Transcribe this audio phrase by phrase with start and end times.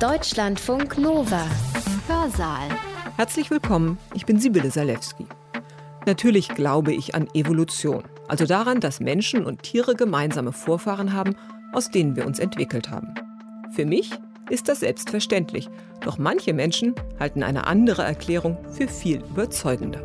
[0.00, 1.46] Deutschlandfunk Nova.
[2.08, 2.68] Hörsaal.
[3.16, 5.24] Herzlich willkommen, ich bin Sibylle Salewski.
[6.04, 11.36] Natürlich glaube ich an Evolution, also daran, dass Menschen und Tiere gemeinsame Vorfahren haben,
[11.72, 13.14] aus denen wir uns entwickelt haben.
[13.70, 14.10] Für mich
[14.50, 20.02] ist das selbstverständlich, doch manche Menschen halten eine andere Erklärung für viel überzeugender.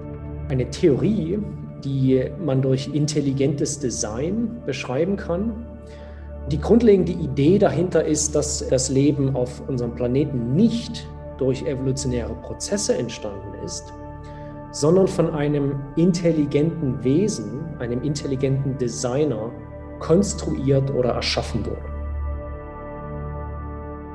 [0.49, 1.39] Eine Theorie,
[1.83, 5.65] die man durch intelligentes Design beschreiben kann.
[6.51, 12.97] Die grundlegende Idee dahinter ist, dass das Leben auf unserem Planeten nicht durch evolutionäre Prozesse
[12.97, 13.93] entstanden ist,
[14.71, 19.51] sondern von einem intelligenten Wesen, einem intelligenten Designer
[19.99, 21.85] konstruiert oder erschaffen wurde.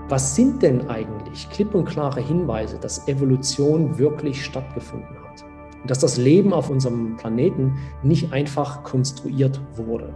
[0.09, 5.45] Was sind denn eigentlich klipp und klare Hinweise, dass Evolution wirklich stattgefunden hat?
[5.82, 10.12] Und dass das Leben auf unserem Planeten nicht einfach konstruiert wurde?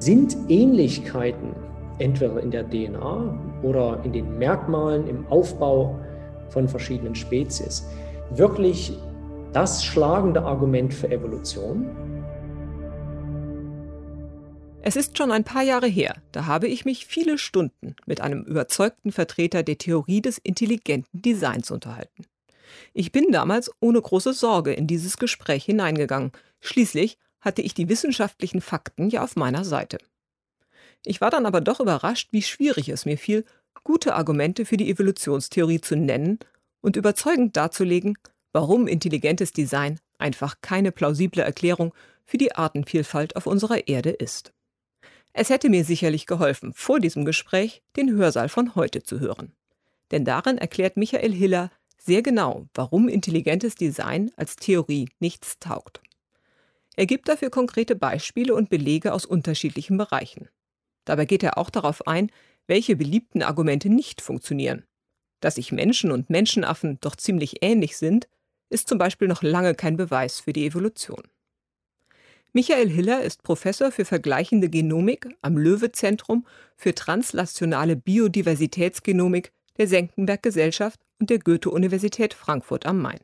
[0.00, 1.54] Sind Ähnlichkeiten
[1.98, 6.00] entweder in der DNA oder in den Merkmalen, im Aufbau
[6.48, 7.86] von verschiedenen Spezies
[8.30, 8.94] wirklich
[9.52, 11.84] das schlagende Argument für Evolution?
[14.80, 18.44] Es ist schon ein paar Jahre her, da habe ich mich viele Stunden mit einem
[18.44, 22.24] überzeugten Vertreter der Theorie des intelligenten Designs unterhalten.
[22.94, 26.32] Ich bin damals ohne große Sorge in dieses Gespräch hineingegangen.
[26.60, 29.98] Schließlich hatte ich die wissenschaftlichen Fakten ja auf meiner Seite.
[31.04, 33.44] Ich war dann aber doch überrascht, wie schwierig es mir fiel,
[33.84, 36.38] gute Argumente für die Evolutionstheorie zu nennen
[36.80, 38.18] und überzeugend darzulegen,
[38.52, 41.94] warum intelligentes Design einfach keine plausible Erklärung
[42.26, 44.52] für die Artenvielfalt auf unserer Erde ist.
[45.32, 49.52] Es hätte mir sicherlich geholfen, vor diesem Gespräch den Hörsaal von heute zu hören.
[50.10, 56.00] Denn darin erklärt Michael Hiller sehr genau, warum intelligentes Design als Theorie nichts taugt.
[56.96, 60.48] Er gibt dafür konkrete Beispiele und Belege aus unterschiedlichen Bereichen.
[61.04, 62.30] Dabei geht er auch darauf ein,
[62.66, 64.84] welche beliebten Argumente nicht funktionieren.
[65.40, 68.28] Dass sich Menschen und Menschenaffen doch ziemlich ähnlich sind,
[68.68, 71.22] ist zum Beispiel noch lange kein Beweis für die Evolution.
[72.52, 76.46] Michael Hiller ist Professor für vergleichende Genomik am Löwe-Zentrum
[76.76, 83.20] für translationale Biodiversitätsgenomik der Senckenberg Gesellschaft und der Goethe-Universität Frankfurt am Main.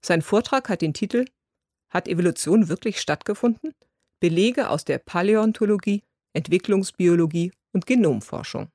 [0.00, 1.24] Sein Vortrag hat den Titel
[1.90, 3.72] Hat Evolution wirklich stattgefunden?
[4.20, 8.68] Belege aus der Paläontologie, Entwicklungsbiologie und Genomforschung.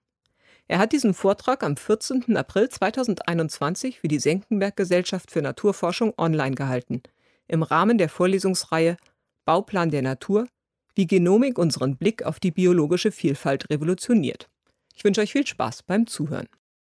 [0.68, 2.38] Er hat diesen Vortrag am 14.
[2.38, 7.04] April 2021 für die Senckenberg Gesellschaft für Naturforschung online gehalten,
[7.48, 8.98] im Rahmen der Vorlesungsreihe
[9.46, 10.48] Bauplan der Natur,
[10.96, 14.50] wie Genomik unseren Blick auf die biologische Vielfalt revolutioniert.
[14.96, 16.48] Ich wünsche euch viel Spaß beim Zuhören.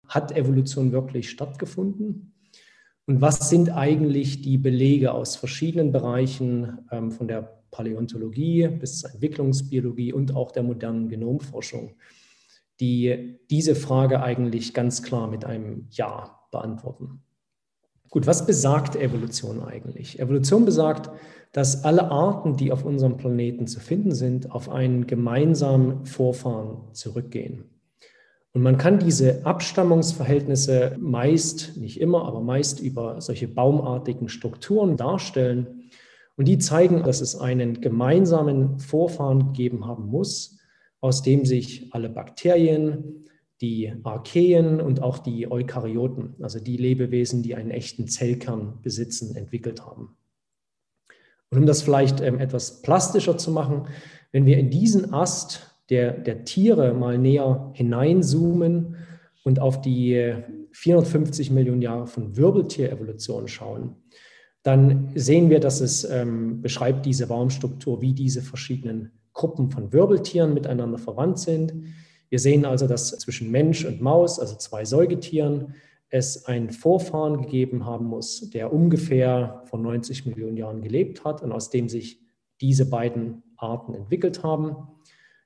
[0.07, 2.32] Hat Evolution wirklich stattgefunden?
[3.06, 9.12] Und was sind eigentlich die Belege aus verschiedenen Bereichen, ähm, von der Paläontologie bis zur
[9.12, 11.96] Entwicklungsbiologie und auch der modernen Genomforschung,
[12.80, 17.22] die diese Frage eigentlich ganz klar mit einem Ja beantworten?
[18.09, 20.20] Gut, was besagt Evolution eigentlich?
[20.20, 21.09] Evolution besagt,
[21.52, 27.72] dass alle Arten, die auf unserem Planeten zu finden sind, auf einen gemeinsamen Vorfahren zurückgehen.
[28.53, 35.90] Und man kann diese Abstammungsverhältnisse meist, nicht immer, aber meist über solche baumartigen Strukturen darstellen.
[36.36, 40.59] Und die zeigen, dass es einen gemeinsamen Vorfahren gegeben haben muss,
[41.02, 43.25] aus dem sich alle Bakterien,
[43.59, 49.84] die Archeen und auch die Eukaryoten, also die Lebewesen, die einen echten Zellkern besitzen, entwickelt
[49.85, 50.16] haben.
[51.50, 53.88] Und um das vielleicht ähm, etwas plastischer zu machen,
[54.31, 58.95] wenn wir in diesen Ast der, der Tiere mal näher hineinzoomen
[59.44, 60.33] und auf die
[60.71, 63.95] 450 Millionen Jahre von Wirbeltierevolution schauen,
[64.63, 70.53] dann sehen wir, dass es ähm, beschreibt diese Baumstruktur, wie diese verschiedenen Gruppen von Wirbeltieren
[70.53, 71.73] miteinander verwandt sind.
[72.29, 75.75] Wir sehen also, dass zwischen Mensch und Maus, also zwei Säugetieren,
[76.09, 81.51] es einen Vorfahren gegeben haben muss, der ungefähr vor 90 Millionen Jahren gelebt hat und
[81.51, 82.22] aus dem sich
[82.61, 84.75] diese beiden Arten entwickelt haben.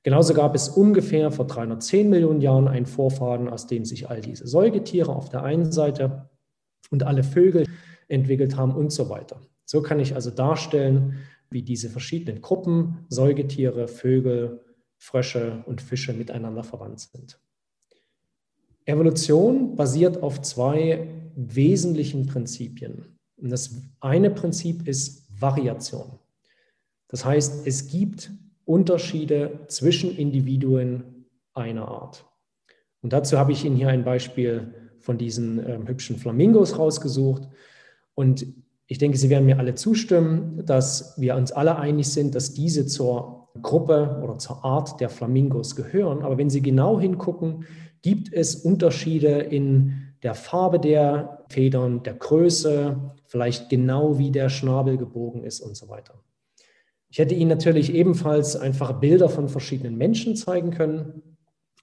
[0.08, 4.48] Genauso gab es ungefähr vor 310 Millionen Jahren einen Vorfahren, aus dem sich all diese
[4.48, 6.30] Säugetiere auf der einen Seite
[6.90, 7.68] und alle Vögel
[8.08, 9.42] entwickelt haben und so weiter.
[9.66, 11.18] So kann ich also darstellen,
[11.50, 14.62] wie diese verschiedenen Gruppen, Säugetiere, Vögel,
[14.98, 17.38] Frösche und Fische miteinander verwandt sind.
[18.86, 23.18] Evolution basiert auf zwei wesentlichen Prinzipien.
[23.36, 26.18] Und das eine Prinzip ist Variation.
[27.10, 28.32] Das heißt, es gibt
[28.68, 32.26] Unterschiede zwischen Individuen einer Art.
[33.02, 37.48] Und dazu habe ich Ihnen hier ein Beispiel von diesen äh, hübschen Flamingos rausgesucht.
[38.14, 38.46] Und
[38.90, 42.86] Ich denke, Sie werden mir alle zustimmen, dass wir uns alle einig sind, dass diese
[42.86, 46.22] zur Gruppe oder zur Art der Flamingos gehören.
[46.22, 47.66] Aber wenn Sie genau hingucken,
[48.02, 49.94] gibt es Unterschiede in
[50.24, 55.90] der Farbe der Federn, der Größe, vielleicht genau wie der Schnabel gebogen ist und so
[55.90, 56.16] weiter.
[57.10, 61.22] Ich hätte Ihnen natürlich ebenfalls einfach Bilder von verschiedenen Menschen zeigen können.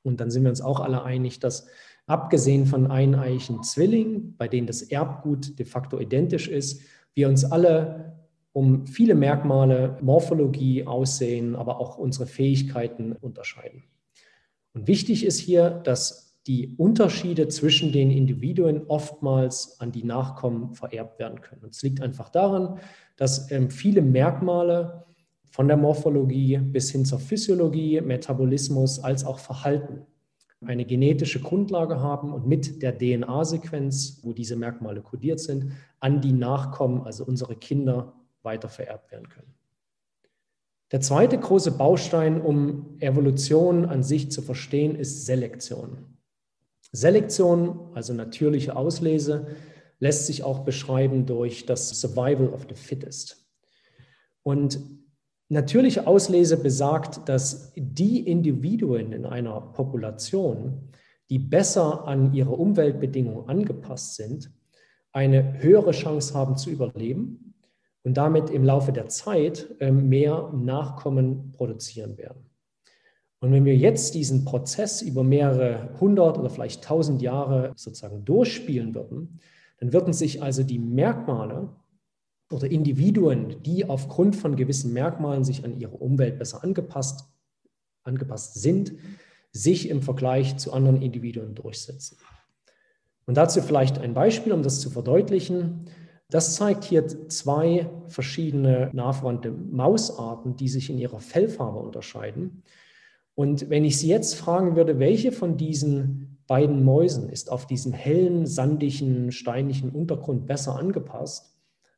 [0.02, 1.66] Und dann sind wir uns auch alle einig, dass
[2.06, 6.82] abgesehen von eineichen Zwillingen, bei denen das Erbgut de facto identisch ist,
[7.14, 8.14] wir uns alle
[8.52, 13.82] um viele Merkmale, Morphologie, Aussehen, aber auch unsere Fähigkeiten unterscheiden.
[14.74, 21.18] Und wichtig ist hier, dass die Unterschiede zwischen den Individuen oftmals an die Nachkommen vererbt
[21.18, 21.62] werden können.
[21.62, 22.78] Und es liegt einfach daran,
[23.16, 25.03] dass ähm, viele Merkmale
[25.54, 30.04] von der Morphologie bis hin zur Physiologie, Metabolismus als auch Verhalten
[30.66, 35.70] eine genetische Grundlage haben und mit der DNA-Sequenz, wo diese Merkmale kodiert sind,
[36.00, 39.54] an die Nachkommen, also unsere Kinder, weiter vererbt werden können.
[40.90, 46.16] Der zweite große Baustein, um Evolution an sich zu verstehen, ist Selektion.
[46.90, 49.46] Selektion, also natürliche Auslese,
[50.00, 53.46] lässt sich auch beschreiben durch das Survival of the Fittest.
[54.42, 55.03] Und
[55.54, 60.90] Natürliche Auslese besagt, dass die Individuen in einer Population,
[61.30, 64.50] die besser an ihre Umweltbedingungen angepasst sind,
[65.12, 67.54] eine höhere Chance haben zu überleben
[68.02, 72.50] und damit im Laufe der Zeit ähm, mehr Nachkommen produzieren werden.
[73.38, 78.92] Und wenn wir jetzt diesen Prozess über mehrere hundert oder vielleicht tausend Jahre sozusagen durchspielen
[78.92, 79.38] würden,
[79.78, 81.68] dann würden sich also die Merkmale
[82.54, 87.24] oder Individuen, die aufgrund von gewissen Merkmalen sich an ihre Umwelt besser angepasst,
[88.04, 88.94] angepasst sind,
[89.52, 92.18] sich im Vergleich zu anderen Individuen durchsetzen.
[93.26, 95.86] Und dazu vielleicht ein Beispiel, um das zu verdeutlichen.
[96.30, 102.62] Das zeigt hier zwei verschiedene nachverwandte Mausarten, die sich in ihrer Fellfarbe unterscheiden.
[103.34, 107.92] Und wenn ich Sie jetzt fragen würde, welche von diesen beiden Mäusen ist auf diesem
[107.92, 111.53] hellen, sandigen, steinigen Untergrund besser angepasst,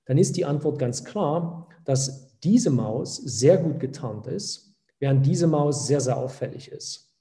[0.07, 5.47] dann ist die Antwort ganz klar, dass diese Maus sehr gut getarnt ist, während diese
[5.47, 7.15] Maus sehr, sehr auffällig ist.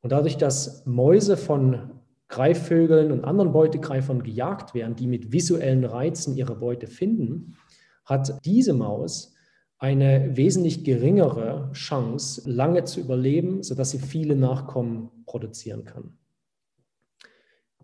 [0.00, 1.92] Und dadurch, dass Mäuse von
[2.28, 7.56] Greifvögeln und anderen Beutegreifern gejagt werden, die mit visuellen Reizen ihre Beute finden,
[8.04, 9.34] hat diese Maus
[9.78, 16.18] eine wesentlich geringere Chance, lange zu überleben, sodass sie viele Nachkommen produzieren kann.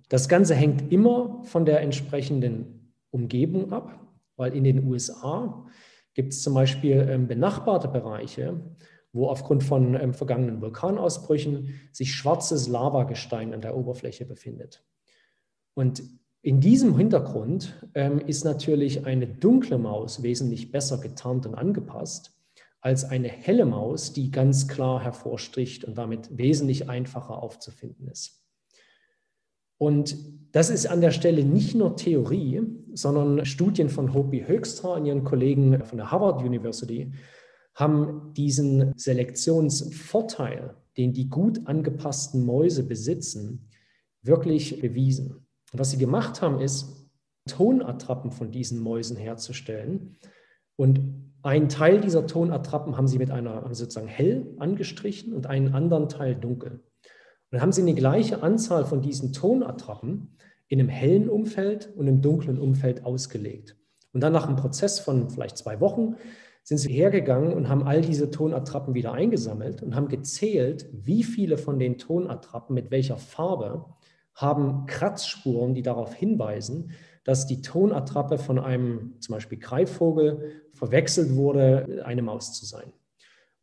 [0.08, 4.03] Das Ganze hängt immer von der entsprechenden Umgebung ab.
[4.36, 5.66] Weil in den USA
[6.14, 8.60] gibt es zum Beispiel ähm, benachbarte Bereiche,
[9.12, 14.84] wo aufgrund von ähm, vergangenen Vulkanausbrüchen sich schwarzes Lavagestein an der Oberfläche befindet.
[15.74, 16.02] Und
[16.42, 22.32] in diesem Hintergrund ähm, ist natürlich eine dunkle Maus wesentlich besser getarnt und angepasst
[22.80, 28.43] als eine helle Maus, die ganz klar hervorstricht und damit wesentlich einfacher aufzufinden ist.
[29.84, 30.16] Und
[30.52, 32.62] das ist an der Stelle nicht nur Theorie,
[32.94, 37.12] sondern Studien von Hopi Högstra und ihren Kollegen von der Harvard University
[37.74, 43.68] haben diesen Selektionsvorteil, den die gut angepassten Mäuse besitzen,
[44.22, 45.46] wirklich bewiesen.
[45.72, 47.10] Und was sie gemacht haben, ist,
[47.46, 50.16] Tonattrappen von diesen Mäusen herzustellen.
[50.76, 55.74] Und einen Teil dieser Tonattrappen haben sie mit einer haben sozusagen hell angestrichen und einen
[55.74, 56.80] anderen Teil dunkel
[57.54, 60.36] dann haben Sie eine gleiche Anzahl von diesen Tonattrappen
[60.68, 63.76] in einem hellen Umfeld und im dunklen Umfeld ausgelegt.
[64.12, 66.16] Und dann nach einem Prozess von vielleicht zwei Wochen
[66.64, 71.58] sind sie hergegangen und haben all diese Tonattrappen wieder eingesammelt und haben gezählt, wie viele
[71.58, 73.84] von den Tonattrappen mit welcher Farbe
[74.34, 76.90] haben Kratzspuren, die darauf hinweisen,
[77.22, 82.92] dass die Tonattrappe von einem zum Beispiel Greifvogel verwechselt wurde, eine Maus zu sein.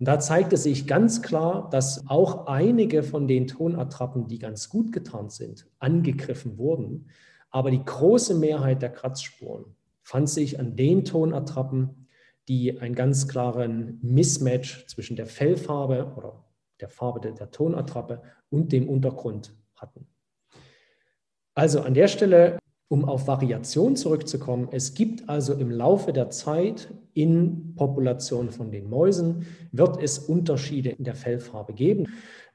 [0.01, 4.91] Und da zeigte sich ganz klar, dass auch einige von den Tonattrappen, die ganz gut
[4.91, 7.05] getarnt sind, angegriffen wurden.
[7.51, 12.07] Aber die große Mehrheit der Kratzspuren fand sich an den Tonattrappen,
[12.47, 16.45] die einen ganz klaren Mismatch zwischen der Fellfarbe oder
[16.79, 20.07] der Farbe der, der Tonattrappe und dem Untergrund hatten.
[21.53, 22.57] Also an der Stelle
[22.91, 28.89] um auf Variation zurückzukommen, es gibt also im Laufe der Zeit in Populationen von den
[28.89, 32.07] Mäusen, wird es Unterschiede in der Fellfarbe geben.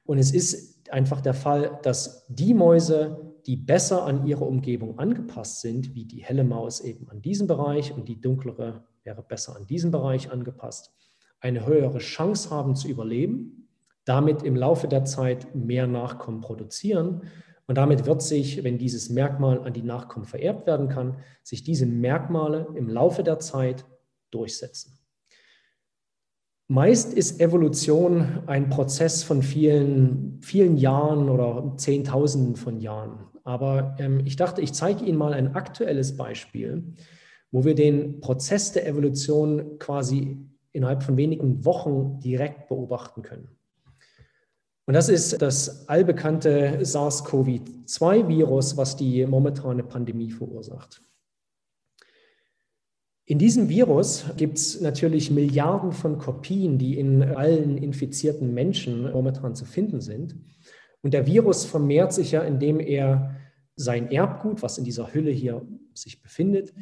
[0.05, 5.63] Und es ist einfach der Fall, dass die Mäuse, die besser an ihre Umgebung angepasst
[5.63, 9.67] sind, wie die helle Maus eben an diesem Bereich und die dunklere wäre besser an
[9.67, 10.93] diesem Bereich angepasst,
[11.41, 13.71] eine höhere Chance haben zu überleben,
[14.05, 17.23] damit im Laufe der Zeit mehr Nachkommen produzieren
[17.67, 21.87] Und damit wird sich, wenn dieses Merkmal an die Nachkommen vererbt werden kann, sich diese
[21.87, 23.85] Merkmale im Laufe der Zeit
[24.31, 24.99] durchsetzen.
[26.69, 33.27] Meist ist Evolution ein Prozess von vielen, vielen Jahren oder Zehntausenden von Jahren.
[33.45, 36.95] Aber ähm, ich dachte, ich zeige Ihnen mal ein aktuelles Beispiel,
[37.53, 40.37] wo wir den Prozess der Evolution quasi
[40.73, 43.56] innerhalb von wenigen Wochen direkt beobachten können.
[44.87, 51.03] Und das ist das allbekannte SARS-CoV-2-Virus, was die momentane Pandemie verursacht.
[53.25, 59.57] In diesem Virus gibt es natürlich Milliarden von Kopien, die in allen infizierten Menschen momentan
[59.57, 60.37] zu finden sind.
[61.03, 63.35] Und der Virus vermehrt sich ja, indem er
[63.75, 66.73] sein Erbgut, was in dieser Hülle hier sich befindet,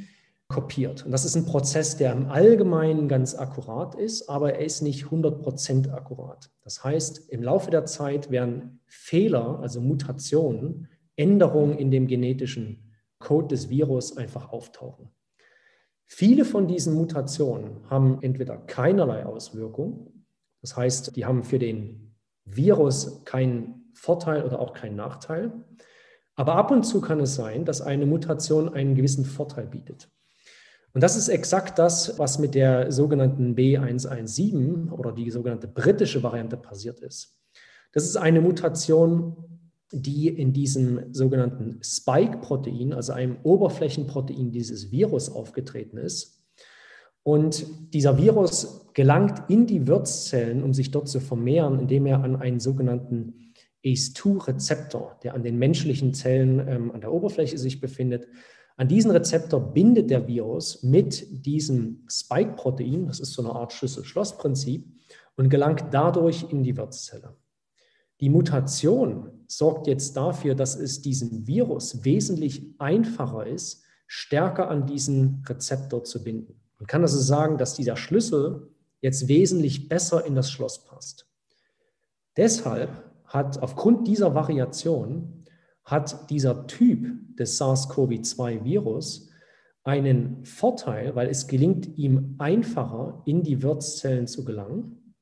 [0.48, 1.04] kopiert.
[1.04, 5.06] Und das ist ein Prozess, der im Allgemeinen ganz akkurat ist, aber er ist nicht
[5.06, 6.50] 100% akkurat.
[6.62, 13.48] Das heißt, im Laufe der Zeit werden Fehler, also Mutationen, Änderungen in dem genetischen Code
[13.48, 15.08] des Virus einfach auftauchen.
[16.06, 20.24] Viele von diesen Mutationen haben entweder keinerlei Auswirkung,
[20.60, 25.52] das heißt, die haben für den Virus keinen Vorteil oder auch keinen Nachteil.
[26.36, 30.10] Aber ab und zu kann es sein, dass eine Mutation einen gewissen Vorteil bietet.
[30.94, 36.56] Und das ist exakt das, was mit der sogenannten B117 oder die sogenannte britische Variante
[36.56, 37.36] passiert ist.
[37.92, 39.36] Das ist eine Mutation,
[39.90, 46.40] die in diesem sogenannten Spike-Protein, also einem Oberflächenprotein dieses Virus aufgetreten ist.
[47.24, 52.36] Und dieser Virus gelangt in die Wirtszellen, um sich dort zu vermehren, indem er an
[52.36, 53.52] einen sogenannten
[53.84, 58.28] ACE2-Rezeptor, der an den menschlichen Zellen ähm, an der Oberfläche sich befindet,
[58.76, 64.86] an diesen Rezeptor bindet der Virus mit diesem Spike-Protein, das ist so eine Art Schlüssel-Schloss-Prinzip,
[65.36, 67.36] und gelangt dadurch in die Wirtszelle.
[68.20, 75.44] Die Mutation sorgt jetzt dafür, dass es diesem Virus wesentlich einfacher ist, stärker an diesen
[75.48, 76.60] Rezeptor zu binden.
[76.78, 81.28] Man kann also sagen, dass dieser Schlüssel jetzt wesentlich besser in das Schloss passt.
[82.36, 82.90] Deshalb
[83.26, 85.43] hat aufgrund dieser Variation
[85.84, 89.30] hat dieser Typ des SARS-CoV-2-Virus
[89.84, 95.14] einen Vorteil, weil es gelingt ihm einfacher, in die Wirtszellen zu gelangen.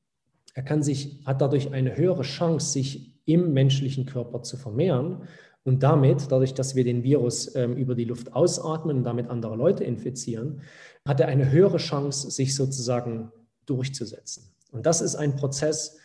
[0.53, 5.27] Er kann sich, hat dadurch eine höhere Chance, sich im menschlichen Körper zu vermehren
[5.63, 9.55] und damit, dadurch, dass wir den Virus ähm, über die Luft ausatmen und damit andere
[9.55, 10.61] Leute infizieren,
[11.05, 13.31] hat er eine höhere Chance, sich sozusagen
[13.65, 14.53] durchzusetzen.
[14.71, 15.97] Und das ist ein Prozess,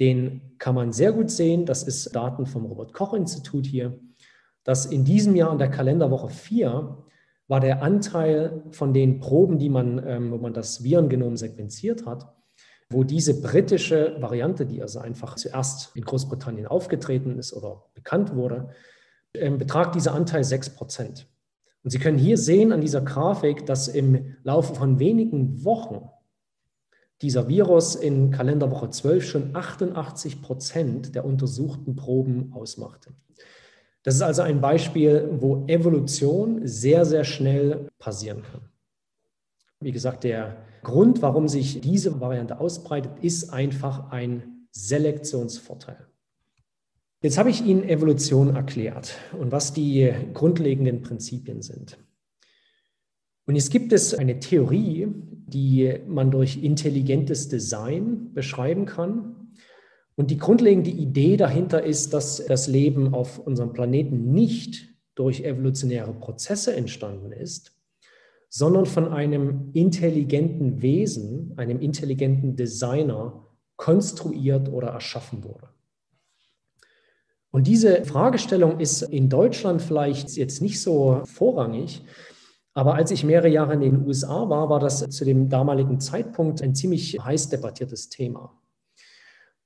[0.00, 1.66] den kann man sehr gut sehen.
[1.66, 3.98] Das ist Daten vom Robert Koch Institut hier,
[4.64, 7.04] dass in diesem Jahr in der Kalenderwoche 4
[7.48, 12.34] war der Anteil von den Proben, die man, ähm, wo man das Virengenom sequenziert hat,
[12.90, 18.70] wo diese britische Variante, die also einfach zuerst in Großbritannien aufgetreten ist oder bekannt wurde,
[19.34, 21.28] ähm, betragt dieser Anteil 6 Prozent.
[21.84, 26.08] Und Sie können hier sehen an dieser Grafik, dass im Laufe von wenigen Wochen
[27.22, 33.12] dieser Virus in Kalenderwoche 12 schon 88 Prozent der untersuchten Proben ausmachte.
[34.02, 38.60] Das ist also ein Beispiel, wo Evolution sehr, sehr schnell passieren kann.
[39.80, 46.06] Wie gesagt, der Grund, warum sich diese Variante ausbreitet, ist einfach ein Selektionsvorteil.
[47.22, 51.98] Jetzt habe ich Ihnen Evolution erklärt und was die grundlegenden Prinzipien sind.
[53.46, 55.08] Und jetzt gibt es eine Theorie,
[55.46, 59.52] die man durch intelligentes Design beschreiben kann.
[60.16, 66.12] Und die grundlegende Idee dahinter ist, dass das Leben auf unserem Planeten nicht durch evolutionäre
[66.12, 67.72] Prozesse entstanden ist,
[68.48, 75.68] sondern von einem intelligenten Wesen, einem intelligenten Designer konstruiert oder erschaffen wurde.
[77.50, 82.02] Und diese Fragestellung ist in Deutschland vielleicht jetzt nicht so vorrangig,
[82.76, 86.60] aber als ich mehrere Jahre in den USA war, war das zu dem damaligen Zeitpunkt
[86.60, 88.60] ein ziemlich heiß debattiertes Thema.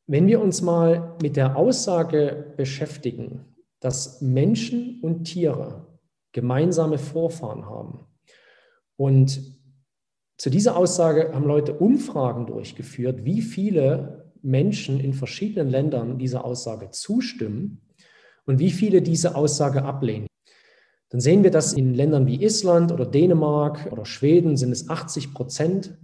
[0.07, 5.89] Wenn wir uns mal mit der Aussage beschäftigen, dass Menschen und Tiere
[6.31, 8.07] gemeinsame Vorfahren haben,
[8.95, 9.41] und
[10.37, 16.93] zu dieser Aussage haben Leute Umfragen durchgeführt, wie viele Menschen in verschiedenen Ländern dieser Aussage
[16.93, 17.81] zustimmen
[18.47, 20.30] und wie viele diese Aussage ablehnen.
[21.11, 25.35] Dann sehen wir, dass in Ländern wie Island oder Dänemark oder Schweden sind es 80
[25.35, 25.97] Prozent,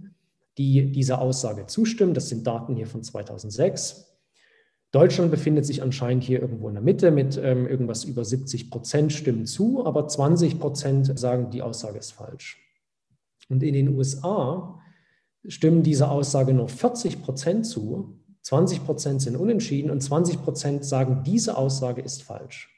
[0.57, 2.13] die dieser Aussage zustimmen.
[2.13, 4.05] Das sind Daten hier von 2006.
[4.91, 9.13] Deutschland befindet sich anscheinend hier irgendwo in der Mitte mit ähm, irgendwas über 70 Prozent
[9.13, 12.57] stimmen zu, aber 20 Prozent sagen, die Aussage ist falsch.
[13.49, 14.79] Und in den USA
[15.47, 21.23] stimmen dieser Aussage nur 40 Prozent zu, 20 Prozent sind unentschieden und 20 Prozent sagen,
[21.25, 22.76] diese Aussage ist falsch.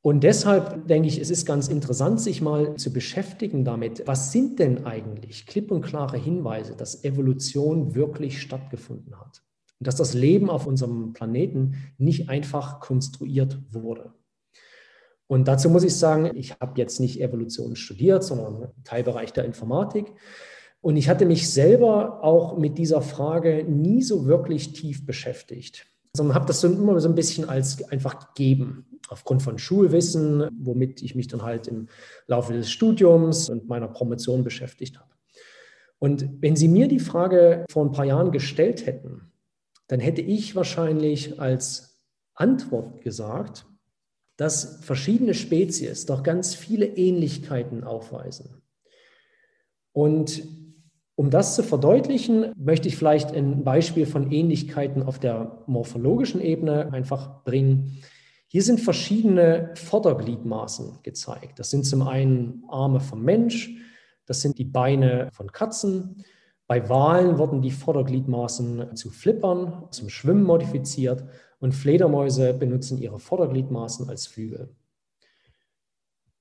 [0.00, 4.58] Und deshalb denke ich, es ist ganz interessant, sich mal zu beschäftigen damit, was sind
[4.58, 9.42] denn eigentlich klipp und klare Hinweise, dass Evolution wirklich stattgefunden hat
[9.80, 14.12] und dass das Leben auf unserem Planeten nicht einfach konstruiert wurde.
[15.26, 20.06] Und dazu muss ich sagen, ich habe jetzt nicht Evolution studiert, sondern Teilbereich der Informatik.
[20.80, 25.86] Und ich hatte mich selber auch mit dieser Frage nie so wirklich tief beschäftigt,
[26.16, 31.02] sondern habe das so immer so ein bisschen als einfach gegeben, aufgrund von Schulwissen, womit
[31.02, 31.88] ich mich dann halt im
[32.26, 35.10] Laufe des Studiums und meiner Promotion beschäftigt habe.
[35.98, 39.32] Und wenn Sie mir die Frage vor ein paar Jahren gestellt hätten,
[39.88, 41.98] dann hätte ich wahrscheinlich als
[42.34, 43.66] Antwort gesagt,
[44.36, 48.62] dass verschiedene Spezies doch ganz viele Ähnlichkeiten aufweisen.
[49.92, 50.44] Und
[51.16, 56.92] um das zu verdeutlichen, möchte ich vielleicht ein Beispiel von Ähnlichkeiten auf der morphologischen Ebene
[56.92, 58.00] einfach bringen.
[58.50, 61.58] Hier sind verschiedene Vordergliedmaßen gezeigt.
[61.58, 63.70] Das sind zum einen Arme vom Mensch,
[64.24, 66.24] das sind die Beine von Katzen.
[66.66, 71.24] Bei Walen wurden die Vordergliedmaßen zu Flippern, zum Schwimmen modifiziert
[71.60, 74.74] und Fledermäuse benutzen ihre Vordergliedmaßen als Flügel.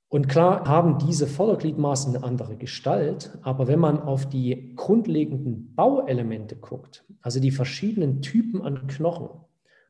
[0.07, 6.55] Und klar haben diese Vordergliedmaßen eine andere Gestalt, aber wenn man auf die grundlegenden Bauelemente
[6.55, 9.29] guckt, also die verschiedenen Typen an Knochen,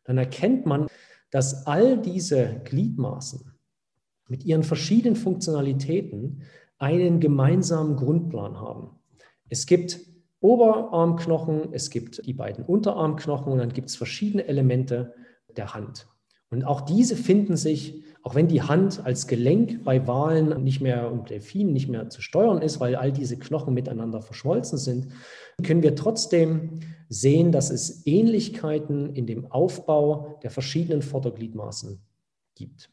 [0.03, 0.87] dann erkennt man,
[1.31, 3.53] dass all diese Gliedmaßen
[4.27, 6.41] mit ihren verschiedenen Funktionalitäten
[6.77, 8.91] einen gemeinsamen Grundplan haben.
[9.49, 9.99] Es gibt
[10.39, 15.13] Oberarmknochen, es gibt die beiden Unterarmknochen und dann gibt es verschiedene Elemente
[15.55, 16.07] der Hand.
[16.49, 21.11] Und auch diese finden sich, auch wenn die Hand als Gelenk bei Walen nicht mehr
[21.11, 25.07] und Delfinen nicht mehr zu steuern ist, weil all diese Knochen miteinander verschmolzen sind,
[25.63, 32.01] können wir trotzdem sehen, dass es Ähnlichkeiten in dem Aufbau der verschiedenen Vordergliedmaßen
[32.55, 32.89] gibt.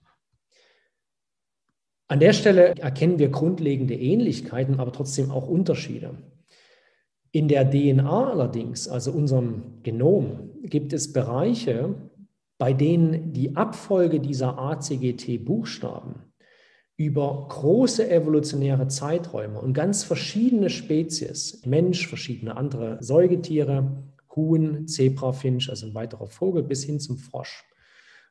[2.06, 6.18] An der Stelle erkennen wir grundlegende Ähnlichkeiten, aber trotzdem auch Unterschiede.
[7.32, 11.94] In der DNA allerdings, also unserem Genom, gibt es Bereiche,
[12.58, 16.32] bei denen die Abfolge dieser ACGT-Buchstaben
[16.96, 25.86] über große evolutionäre Zeiträume und ganz verschiedene Spezies, Mensch, verschiedene andere Säugetiere, Huhn, Zebrafinch, also
[25.86, 27.64] ein weiterer Vogel, bis hin zum Frosch,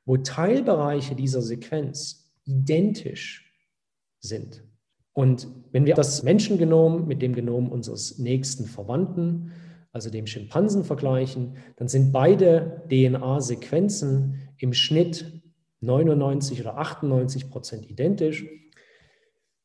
[0.06, 3.54] wo Teilbereiche dieser Sequenz identisch
[4.20, 4.64] sind.
[5.14, 9.52] Und wenn wir das Menschengenom mit dem Genom unseres nächsten Verwandten,
[9.94, 15.44] also dem Schimpansen, vergleichen, dann sind beide DNA-Sequenzen im Schnitt
[15.82, 18.42] 99 oder 98 Prozent identisch.
[18.44, 18.50] Und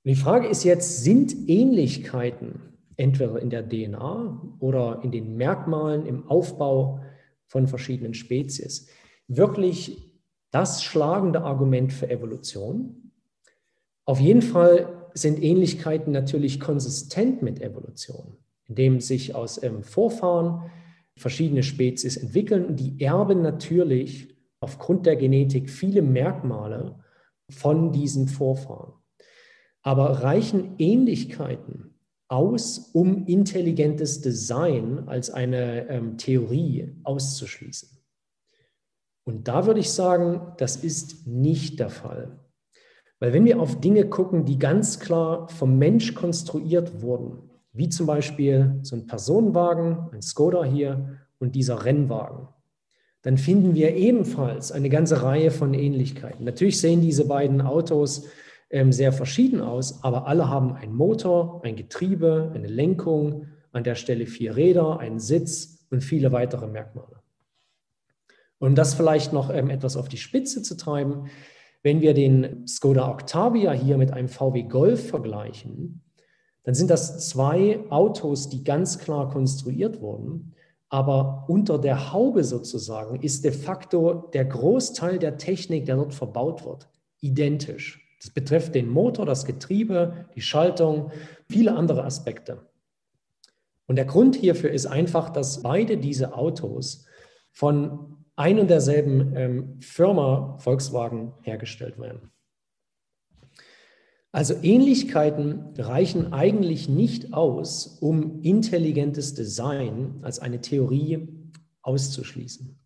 [0.05, 2.61] die Frage ist jetzt, sind Ähnlichkeiten
[2.97, 7.01] entweder in der DNA oder in den Merkmalen im Aufbau
[7.47, 8.88] von verschiedenen Spezies
[9.29, 10.12] wirklich
[10.51, 13.12] das schlagende Argument für Evolution?
[14.05, 18.37] Auf jeden Fall sind Ähnlichkeiten natürlich konsistent mit Evolution,
[18.69, 20.71] indem sich aus ähm, Vorfahren
[21.17, 26.99] verschiedene Spezies entwickeln die erben natürlich aufgrund der Genetik viele Merkmale
[27.51, 28.93] von diesen Vorfahren.
[29.83, 31.95] Aber reichen Ähnlichkeiten
[32.29, 37.89] aus, um intelligentes Design als eine ähm, Theorie auszuschließen?
[39.25, 42.39] Und da würde ich sagen, das ist nicht der Fall.
[43.21, 48.07] Weil wenn wir auf Dinge gucken, die ganz klar vom Mensch konstruiert wurden, wie zum
[48.07, 52.49] Beispiel so ein Personenwagen, ein Skoda hier und dieser Rennwagen,
[53.23, 56.45] dann finden wir ebenfalls eine ganze Reihe von Ähnlichkeiten.
[56.45, 58.27] Natürlich sehen diese beiden Autos
[58.71, 63.95] ähm, sehr verschieden aus, aber alle haben einen Motor, ein Getriebe, eine Lenkung, an der
[63.95, 67.23] Stelle vier Räder, einen Sitz und viele weitere Merkmale.
[68.59, 71.29] Um das vielleicht noch ähm, etwas auf die Spitze zu treiben,
[71.83, 76.03] wenn wir den Skoda Octavia hier mit einem VW Golf vergleichen,
[76.64, 80.55] dann sind das zwei Autos, die ganz klar konstruiert wurden.
[80.90, 86.64] Aber unter der Haube sozusagen ist de facto der Großteil der Technik, der dort verbaut
[86.64, 86.88] wird,
[87.21, 88.05] identisch.
[88.21, 91.11] Das betrifft den Motor, das Getriebe, die Schaltung,
[91.49, 92.66] viele andere Aspekte.
[93.87, 97.07] Und der Grund hierfür ist einfach, dass beide diese Autos
[97.53, 102.31] von ein und derselben ähm, Firma Volkswagen hergestellt werden.
[104.38, 111.27] Also Ähnlichkeiten reichen eigentlich nicht aus, um intelligentes Design als eine Theorie
[111.83, 112.79] auszuschließen.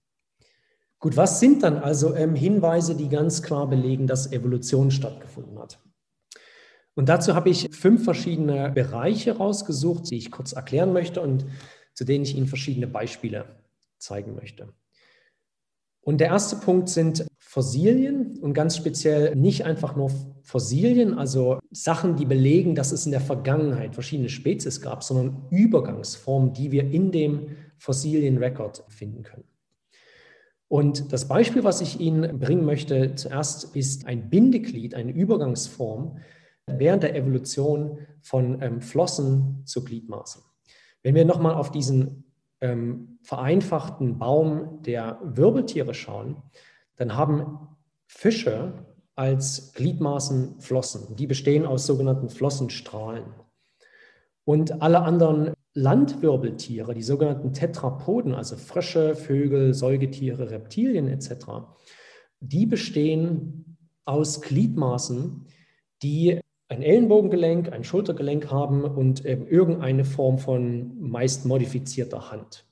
[0.98, 5.78] Gut, was sind dann also ähm, Hinweise, die ganz klar belegen, dass Evolution stattgefunden hat?
[6.94, 11.44] Und dazu habe ich fünf verschiedene Bereiche rausgesucht, die ich kurz erklären möchte und
[11.92, 13.44] zu denen ich Ihnen verschiedene Beispiele
[13.98, 14.72] zeigen möchte.
[16.02, 20.10] Und der erste Punkt sind Fossilien und ganz speziell nicht einfach nur
[20.42, 26.52] Fossilien, also Sachen, die belegen, dass es in der Vergangenheit verschiedene Spezies gab, sondern Übergangsformen,
[26.52, 29.44] die wir in dem Fossilienrekord finden können.
[30.68, 36.18] Und das Beispiel, was ich Ihnen bringen möchte, zuerst ist ein Bindeglied, eine Übergangsform
[36.66, 40.42] während der Evolution von ähm, Flossen zu Gliedmaßen.
[41.02, 42.31] Wenn wir nochmal auf diesen
[42.62, 46.42] ähm, vereinfachten Baum der Wirbeltiere schauen,
[46.96, 51.16] dann haben Fische als Gliedmaßen Flossen.
[51.16, 53.24] Die bestehen aus sogenannten Flossenstrahlen.
[54.44, 61.46] Und alle anderen Landwirbeltiere, die sogenannten Tetrapoden, also Frösche, Vögel, Säugetiere, Reptilien etc.,
[62.40, 65.46] die bestehen aus Gliedmaßen,
[66.02, 66.40] die
[66.72, 72.64] ein Ellenbogengelenk, ein Schultergelenk haben und eben irgendeine Form von meist modifizierter Hand.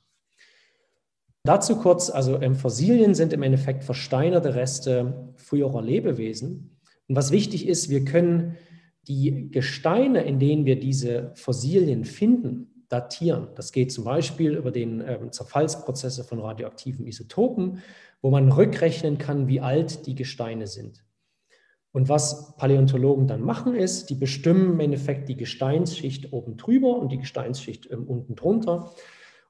[1.44, 6.78] Dazu kurz, also ähm, Fossilien sind im Endeffekt versteinerte Reste früherer Lebewesen.
[7.08, 8.56] Und was wichtig ist, wir können
[9.08, 13.48] die Gesteine, in denen wir diese Fossilien finden, datieren.
[13.54, 17.82] Das geht zum Beispiel über den ähm, Zerfallsprozesse von radioaktiven Isotopen,
[18.22, 21.02] wo man rückrechnen kann, wie alt die Gesteine sind.
[21.92, 27.11] Und was Paläontologen dann machen, ist, die bestimmen im Endeffekt die Gesteinsschicht oben drüber und
[27.11, 28.92] die Gesteinsschicht ähm, unten drunter.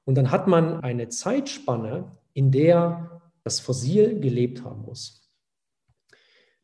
[0.05, 5.29] Und dann hat man eine Zeitspanne, in der das Fossil gelebt haben muss.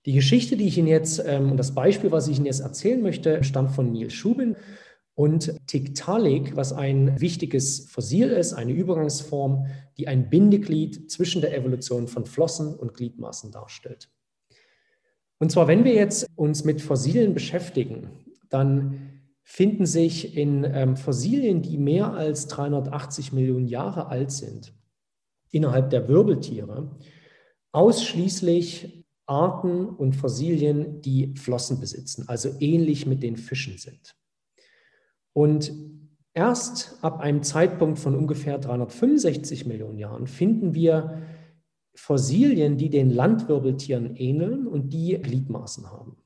[0.06, 3.02] Die Geschichte, die ich Ihnen jetzt, ähm, und das Beispiel, was ich Ihnen jetzt erzählen
[3.02, 4.56] möchte, stammt von Neil Schubin
[5.14, 12.08] und Tiktaalik, was ein wichtiges Fossil ist, eine Übergangsform, die ein Bindeglied zwischen der Evolution
[12.08, 14.10] von Flossen und Gliedmaßen darstellt.
[15.40, 18.10] Und zwar, wenn wir jetzt uns mit Fossilien beschäftigen,
[18.50, 24.74] dann finden sich in ähm, Fossilien, die mehr als 380 Millionen Jahre alt sind,
[25.52, 26.98] innerhalb der Wirbeltiere,
[27.72, 34.16] ausschließlich Arten und Fossilien, die Flossen besitzen, also ähnlich mit den Fischen sind.
[35.34, 35.72] Und
[36.34, 41.22] erst ab einem Zeitpunkt von ungefähr 365 Millionen Jahren finden wir
[41.98, 46.18] Fossilien, die den Landwirbeltieren ähneln und die Gliedmaßen haben.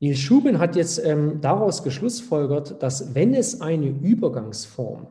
[0.00, 5.08] Niels Schubin hat jetzt ähm, daraus geschlussfolgert, dass wenn es eine Übergangsform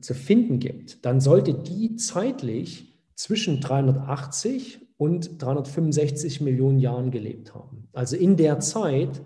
[0.00, 7.88] zu finden gibt, dann sollte die zeitlich zwischen 380 und 365 Millionen Jahren gelebt haben.
[7.92, 9.22] Also in der Zeit,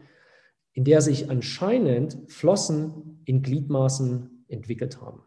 [0.72, 5.22] in der sich anscheinend Flossen in Gliedmaßen entwickelt haben,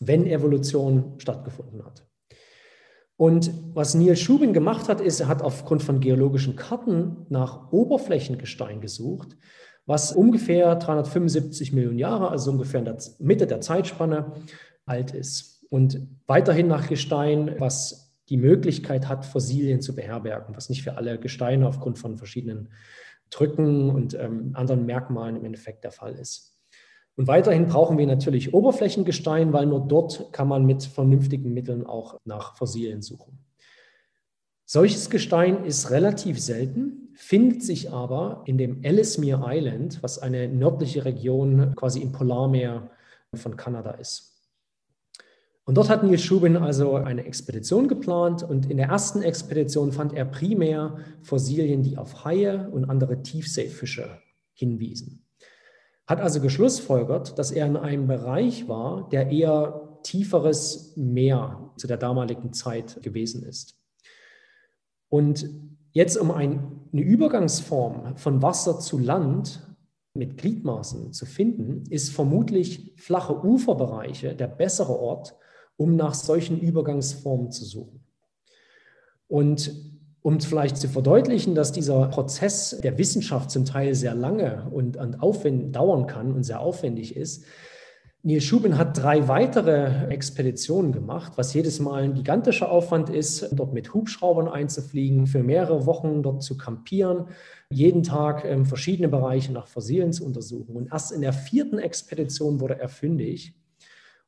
[0.00, 2.06] wenn Evolution stattgefunden hat.
[3.18, 8.80] Und was Neil Schubin gemacht hat, ist, er hat aufgrund von geologischen Karten nach Oberflächengestein
[8.80, 9.36] gesucht,
[9.86, 14.34] was ungefähr 375 Millionen Jahre, also ungefähr in der Mitte der Zeitspanne,
[14.86, 15.66] alt ist.
[15.68, 21.18] Und weiterhin nach Gestein, was die Möglichkeit hat, Fossilien zu beherbergen, was nicht für alle
[21.18, 22.68] Gesteine aufgrund von verschiedenen
[23.30, 26.57] Drücken und ähm, anderen Merkmalen im Endeffekt der Fall ist.
[27.18, 32.20] Und weiterhin brauchen wir natürlich Oberflächengestein, weil nur dort kann man mit vernünftigen Mitteln auch
[32.24, 33.40] nach Fossilien suchen.
[34.64, 41.04] Solches Gestein ist relativ selten, findet sich aber in dem Ellesmere Island, was eine nördliche
[41.04, 42.88] Region quasi im Polarmeer
[43.34, 44.40] von Kanada ist.
[45.64, 50.12] Und dort hat Neil Schubin also eine Expedition geplant und in der ersten Expedition fand
[50.12, 55.27] er primär Fossilien, die auf Haie und andere Tiefseefische hinwiesen.
[56.08, 61.98] Hat also geschlussfolgert, dass er in einem Bereich war, der eher tieferes Meer zu der
[61.98, 63.78] damaligen Zeit gewesen ist.
[65.10, 65.50] Und
[65.92, 69.60] jetzt, um ein, eine Übergangsform von Wasser zu Land
[70.14, 75.36] mit Gliedmaßen zu finden, ist vermutlich flache Uferbereiche der bessere Ort,
[75.76, 78.00] um nach solchen Übergangsformen zu suchen.
[79.28, 84.96] Und um vielleicht zu verdeutlichen, dass dieser Prozess der Wissenschaft zum Teil sehr lange und,
[84.96, 87.44] und aufwend, dauern kann und sehr aufwendig ist,
[88.24, 93.72] Neil Schubin hat drei weitere Expeditionen gemacht, was jedes Mal ein gigantischer Aufwand ist, dort
[93.72, 97.28] mit Hubschraubern einzufliegen, für mehrere Wochen dort zu kampieren,
[97.70, 100.74] jeden Tag ähm, verschiedene Bereiche nach Fossilien zu untersuchen.
[100.74, 103.54] Und erst in der vierten Expedition wurde er fündig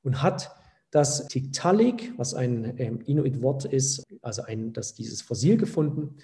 [0.04, 0.52] und hat
[0.90, 6.16] das Tiktaalik, was ein ähm, Inuit-Wort ist, also ein, das dieses Fossil gefunden.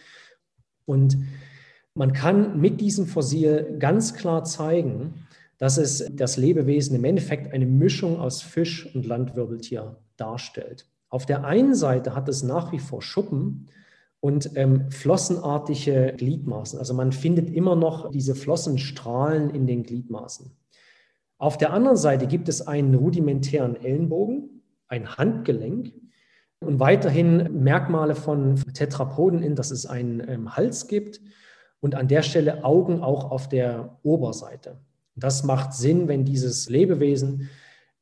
[0.84, 1.16] Und
[1.94, 5.26] man kann mit diesem Fossil ganz klar zeigen,
[5.58, 10.86] dass es das Lebewesen im Endeffekt eine Mischung aus Fisch und Landwirbeltier darstellt.
[11.08, 13.68] Auf der einen Seite hat es nach wie vor Schuppen
[14.20, 16.78] und ähm, flossenartige Gliedmaßen.
[16.78, 20.50] Also man findet immer noch diese Flossenstrahlen in den Gliedmaßen.
[21.38, 24.55] Auf der anderen Seite gibt es einen rudimentären Ellenbogen,
[24.88, 25.92] ein Handgelenk,
[26.60, 31.20] Und weiterhin Merkmale von Tetrapoden, in, dass es einen ähm, Hals gibt
[31.80, 34.80] und an der Stelle Augen auch auf der Oberseite.
[35.14, 37.50] Das macht Sinn, wenn dieses Lebewesen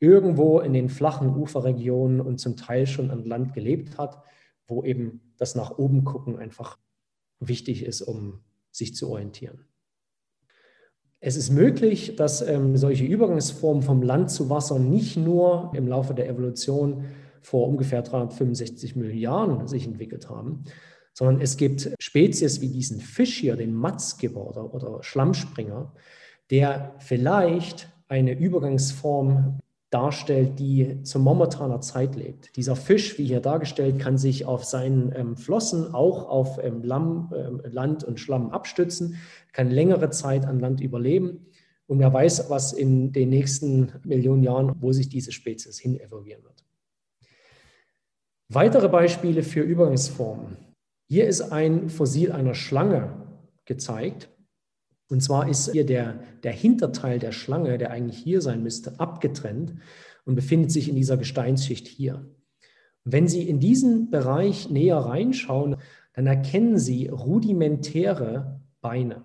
[0.00, 4.22] irgendwo in den flachen Uferregionen und zum Teil schon an Land gelebt hat,
[4.66, 6.78] wo eben das nach oben gucken einfach
[7.40, 9.66] wichtig ist, um sich zu orientieren.
[11.26, 16.12] Es ist möglich, dass ähm, solche Übergangsformen vom Land zu Wasser nicht nur im Laufe
[16.12, 17.06] der Evolution
[17.40, 20.64] vor ungefähr 365 Millionen Jahren sich entwickelt haben,
[21.14, 25.94] sondern es gibt Spezies wie diesen Fisch hier, den Matzgibber oder, oder Schlammspringer,
[26.50, 29.60] der vielleicht eine Übergangsform
[29.94, 32.56] darstellt, die zu momentaner Zeit lebt.
[32.56, 37.32] Dieser Fisch, wie hier dargestellt, kann sich auf seinen ähm, Flossen auch auf ähm, Lamm,
[37.34, 39.20] ähm, Land und Schlamm abstützen,
[39.52, 41.46] kann längere Zeit an Land überleben.
[41.86, 46.42] Und wer weiß, was in den nächsten Millionen Jahren, wo sich diese Spezies hin evolvieren
[46.42, 46.64] wird.
[48.48, 50.56] Weitere Beispiele für Übergangsformen.
[51.08, 53.12] Hier ist ein Fossil einer Schlange
[53.64, 54.28] gezeigt.
[55.08, 59.74] Und zwar ist hier der, der Hinterteil der Schlange, der eigentlich hier sein müsste, abgetrennt
[60.24, 62.26] und befindet sich in dieser Gesteinsschicht hier.
[63.06, 65.76] wenn Sie in diesen Bereich näher reinschauen,
[66.14, 69.24] dann erkennen Sie rudimentäre Beine.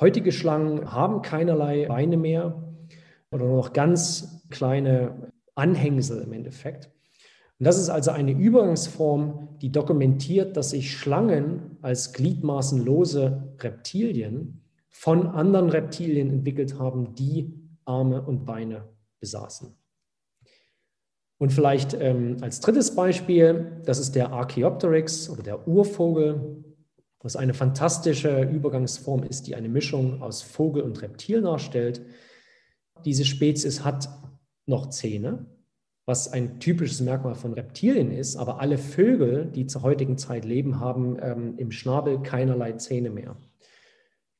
[0.00, 2.74] Heutige Schlangen haben keinerlei Beine mehr
[3.30, 6.90] oder nur noch ganz kleine Anhängsel im Endeffekt.
[7.58, 14.65] Und das ist also eine Übergangsform, die dokumentiert, dass sich Schlangen als gliedmaßenlose Reptilien
[14.98, 17.52] von anderen Reptilien entwickelt haben, die
[17.84, 18.88] Arme und Beine
[19.20, 19.76] besaßen.
[21.38, 26.64] Und vielleicht ähm, als drittes Beispiel, das ist der Archaeopteryx oder der Urvogel,
[27.20, 32.00] was eine fantastische Übergangsform ist, die eine Mischung aus Vogel und Reptil darstellt.
[33.04, 34.08] Diese Spezies hat
[34.64, 35.44] noch Zähne,
[36.06, 40.80] was ein typisches Merkmal von Reptilien ist, aber alle Vögel, die zur heutigen Zeit leben,
[40.80, 43.36] haben ähm, im Schnabel keinerlei Zähne mehr.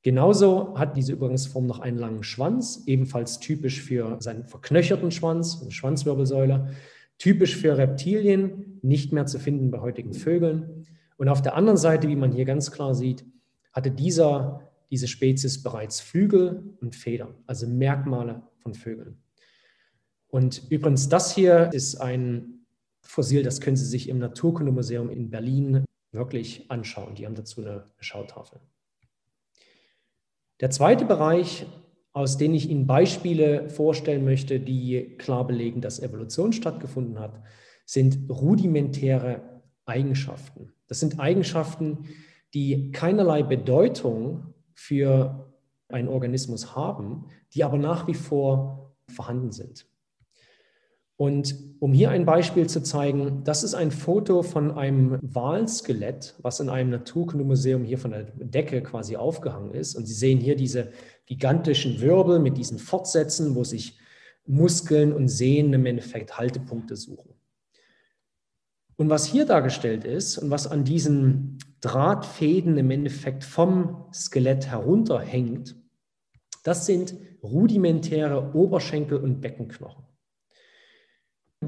[0.06, 5.72] Genauso hat diese Übergangsform noch einen langen Schwanz, ebenfalls typisch für seinen verknöcherten Schwanz, eine
[5.72, 6.68] Schwanzwirbelsäule,
[7.18, 10.86] typisch für Reptilien, nicht mehr zu finden bei heutigen Vögeln.
[11.16, 13.24] Und auf der anderen Seite, wie man hier ganz klar sieht,
[13.72, 14.60] hatte dieser,
[14.92, 19.20] diese Spezies bereits Flügel und Federn, also Merkmale von Vögeln.
[20.28, 22.64] Und übrigens, das hier ist ein
[23.00, 27.16] Fossil, das können Sie sich im Naturkundemuseum in Berlin wirklich anschauen.
[27.16, 28.60] Die haben dazu eine Schautafel.
[30.60, 31.66] Der zweite Bereich,
[32.12, 37.42] aus dem ich Ihnen Beispiele vorstellen möchte, die klar belegen, dass Evolution stattgefunden hat,
[37.84, 40.72] sind rudimentäre Eigenschaften.
[40.88, 42.06] Das sind Eigenschaften,
[42.54, 45.52] die keinerlei Bedeutung für
[45.88, 49.86] einen Organismus haben, die aber nach wie vor vorhanden sind.
[51.18, 56.60] Und um hier ein Beispiel zu zeigen, das ist ein Foto von einem Walskelett, was
[56.60, 59.94] in einem Naturkundemuseum hier von der Decke quasi aufgehangen ist.
[59.94, 60.92] Und Sie sehen hier diese
[61.24, 63.98] gigantischen Wirbel mit diesen Fortsätzen, wo sich
[64.46, 67.30] Muskeln und Sehnen im Endeffekt Haltepunkte suchen.
[68.96, 75.76] Und was hier dargestellt ist und was an diesen Drahtfäden im Endeffekt vom Skelett herunterhängt,
[76.62, 80.04] das sind rudimentäre Oberschenkel- und Beckenknochen.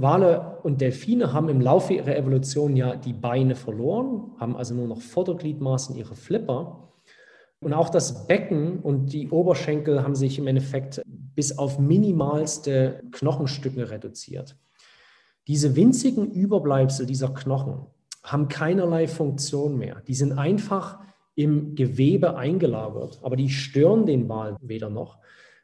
[0.02, 4.86] Wale und Delfine haben im Laufe ihrer Evolution ja die Beine verloren, haben also nur
[4.86, 6.90] noch Vordergliedmaßen, ihre Flipper.
[7.60, 11.02] Und auch das Becken und die Oberschenkel haben sich im Endeffekt
[11.34, 14.56] bis auf minimalste Knochenstücke reduziert.
[15.48, 17.86] Diese winzigen Überbleibsel dieser Knochen
[18.22, 20.02] haben keinerlei Funktion mehr.
[20.06, 21.00] Die sind einfach
[21.34, 25.18] im Gewebe eingelagert, aber die stören den Wal weder noch,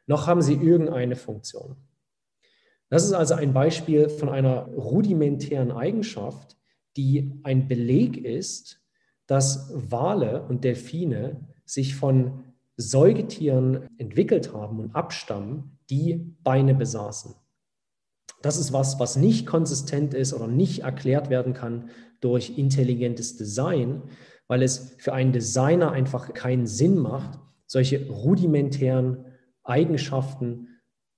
[0.07, 1.75] noch haben sie irgendeine Funktion.
[2.89, 6.57] Das ist also ein Beispiel von einer rudimentären Eigenschaft,
[6.97, 8.81] die ein Beleg ist,
[9.27, 12.43] dass Wale und Delfine sich von
[12.77, 17.35] Säugetieren entwickelt haben und abstammen, die Beine besaßen.
[18.41, 21.89] Das ist was, was nicht konsistent ist oder nicht erklärt werden kann
[22.21, 24.03] durch intelligentes Design,
[24.47, 29.25] weil es für einen Designer einfach keinen Sinn macht, solche rudimentären
[29.63, 30.67] Eigenschaften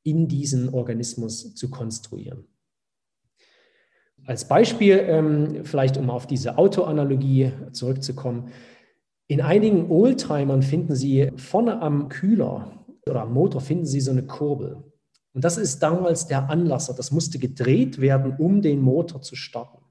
[0.08, 2.46] in diesen Organismus zu konstruieren.
[4.26, 8.50] Als Beispiel, ähm, vielleicht um auf diese Autoanalogie zurückzukommen,
[9.28, 14.26] in einigen Oldtimern finden Sie vorne am Kühler oder am Motor finden Sie so eine
[14.26, 14.82] Kurbel.
[15.34, 16.94] Und das ist damals der Anlasser.
[16.94, 19.84] Das musste gedreht werden, um den Motor zu starten.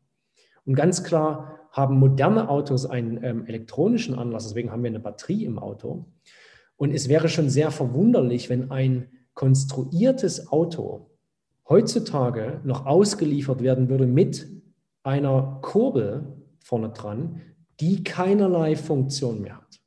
[0.65, 5.45] Und ganz klar haben moderne Autos einen ähm, elektronischen Anlasser, deswegen haben wir eine Batterie
[5.45, 6.07] im Auto.
[6.77, 11.11] Und es wäre schon sehr verwunderlich, wenn ein konstruiertes Auto
[11.69, 14.49] heutzutage noch ausgeliefert werden würde mit
[15.05, 17.43] einer Kurbel vorne dran,
[17.79, 19.81] die keinerlei Funktion mehr hat.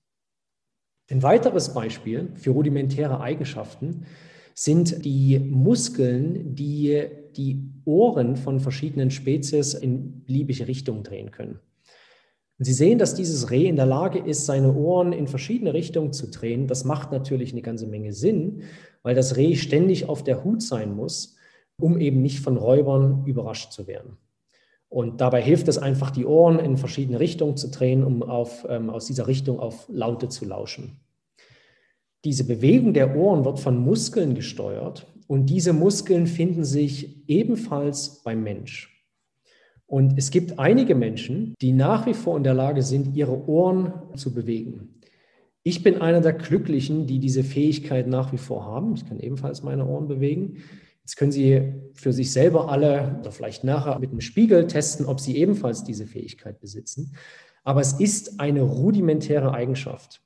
[1.09, 4.05] Ein weiteres Beispiel für rudimentäre Eigenschaften
[4.53, 11.59] sind die Muskeln, die die Ohren von verschiedenen Spezies in beliebige Richtungen drehen können.
[12.59, 16.11] Und Sie sehen, dass dieses Reh in der Lage ist, seine Ohren in verschiedene Richtungen
[16.11, 16.67] zu drehen.
[16.67, 18.63] Das macht natürlich eine ganze Menge Sinn,
[19.03, 21.35] weil das Reh ständig auf der Hut sein muss,
[21.79, 24.17] um eben nicht von Räubern überrascht zu werden.
[24.89, 28.89] Und dabei hilft es einfach, die Ohren in verschiedene Richtungen zu drehen, um auf, ähm,
[28.89, 30.99] aus dieser Richtung auf Laute zu lauschen.
[32.25, 38.43] Diese Bewegung der Ohren wird von Muskeln gesteuert und diese Muskeln finden sich ebenfalls beim
[38.43, 38.99] Mensch.
[39.85, 43.93] Und es gibt einige Menschen, die nach wie vor in der Lage sind, ihre Ohren
[44.15, 44.98] zu bewegen.
[45.69, 48.95] Ich bin einer der Glücklichen, die diese Fähigkeit nach wie vor haben.
[48.95, 50.63] Ich kann ebenfalls meine Ohren bewegen.
[51.01, 55.19] Jetzt können Sie für sich selber alle oder vielleicht nachher mit einem Spiegel testen, ob
[55.19, 57.13] Sie ebenfalls diese Fähigkeit besitzen.
[57.63, 60.23] Aber es ist eine rudimentäre Eigenschaft.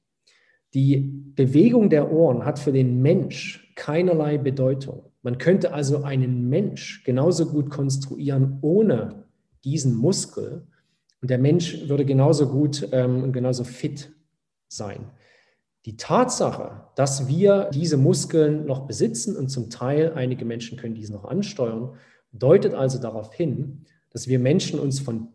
[0.74, 5.12] Die Bewegung der Ohren hat für den Mensch keinerlei Bedeutung.
[5.24, 9.26] Man könnte also einen Mensch genauso gut konstruieren ohne
[9.66, 10.68] diesen Muskel
[11.22, 14.10] und der Mensch würde genauso gut ähm, und genauso fit
[14.70, 15.12] sein.
[15.86, 21.12] Die Tatsache, dass wir diese Muskeln noch besitzen und zum Teil einige Menschen können diese
[21.12, 21.96] noch ansteuern,
[22.32, 25.28] deutet also darauf hin, dass wir Menschen uns von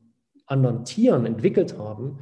[0.46, 2.20] anderen Tieren entwickelt haben,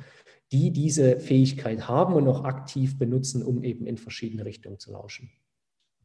[0.52, 5.30] die diese Fähigkeit haben und auch aktiv benutzen, um eben in verschiedene Richtungen zu lauschen.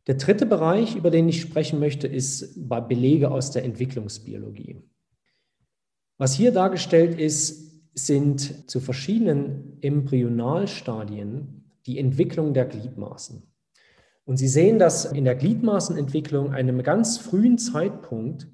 [0.07, 4.81] Der dritte Bereich, über den ich sprechen möchte, ist Belege aus der Entwicklungsbiologie.
[6.17, 13.43] Was hier dargestellt ist, sind zu verschiedenen Embryonalstadien die Entwicklung der Gliedmaßen.
[14.25, 18.47] Und Sie sehen, dass in der Gliedmaßenentwicklung, einem ganz frühen Zeitpunkt,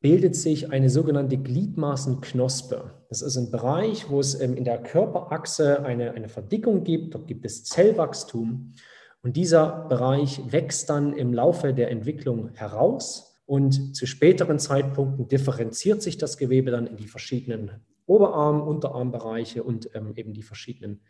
[0.00, 2.92] bildet sich eine sogenannte Gliedmaßenknospe.
[3.08, 7.14] Das ist ein Bereich, wo es ähm, in der Körperachse eine, eine Verdickung gibt.
[7.14, 8.74] Dort gibt es Zellwachstum.
[9.22, 13.40] Und dieser Bereich wächst dann im Laufe der Entwicklung heraus.
[13.46, 17.70] Und zu späteren Zeitpunkten differenziert sich das Gewebe dann in die verschiedenen
[18.06, 21.00] Oberarm-, Unterarmbereiche und ähm, eben die verschiedenen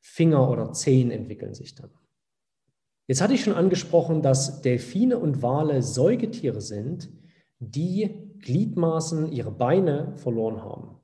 [0.00, 1.90] Finger oder Zehen entwickeln sich dann.
[3.06, 7.10] Jetzt hatte ich schon angesprochen, dass Delfine und Wale Säugetiere sind,
[7.58, 10.98] die Gliedmaßen, ihre Beine verloren haben.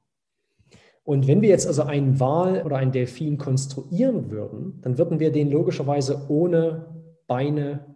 [1.02, 5.33] Und wenn wir jetzt also einen Wal oder einen Delfin konstruieren würden, dann würden wir
[5.33, 6.94] den logischerweise ohne
[7.26, 7.94] Beine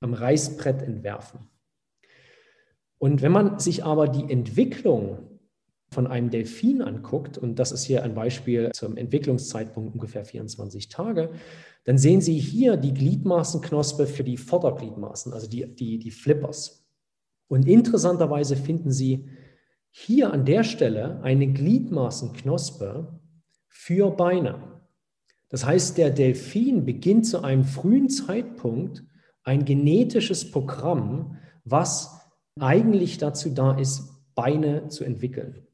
[0.00, 1.40] am Reißbrett entwerfen.
[2.98, 5.27] Und wenn man sich aber die Entwicklung
[5.90, 11.30] von einem Delfin anguckt, und das ist hier ein Beispiel zum Entwicklungszeitpunkt ungefähr 24 Tage,
[11.84, 16.86] dann sehen Sie hier die Gliedmaßenknospe für die Vordergliedmaßen, also die, die, die Flippers.
[17.48, 19.28] Und interessanterweise finden Sie
[19.90, 23.18] hier an der Stelle eine Gliedmaßenknospe
[23.68, 24.82] für Beine.
[25.48, 29.04] Das heißt, der Delfin beginnt zu einem frühen Zeitpunkt
[29.44, 32.20] ein genetisches Programm, was
[32.60, 35.67] eigentlich dazu da ist, Beine zu entwickeln.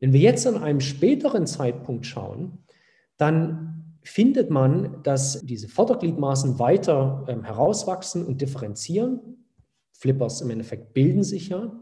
[0.00, 2.58] Wenn wir jetzt an einem späteren Zeitpunkt schauen,
[3.16, 9.44] dann findet man, dass diese Vordergliedmaßen weiter ähm, herauswachsen und differenzieren.
[9.92, 11.78] Flippers im Endeffekt bilden sich ja.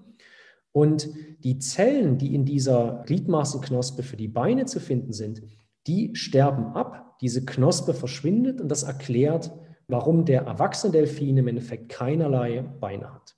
[0.73, 1.09] Und
[1.45, 5.43] die Zellen, die in dieser Gliedmaßenknospe für die Beine zu finden sind,
[5.87, 7.17] die sterben ab.
[7.21, 9.53] Diese Knospe verschwindet und das erklärt,
[9.89, 13.37] warum der erwachsene Delfin im Endeffekt keinerlei Beine hat.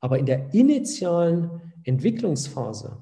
[0.00, 2.98] Aber in der initialen Entwicklungsphase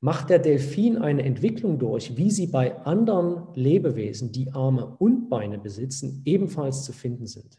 [0.00, 5.58] macht der Delfin eine Entwicklung durch, wie sie bei anderen Lebewesen, die Arme und Beine
[5.58, 7.58] besitzen, ebenfalls zu finden sind.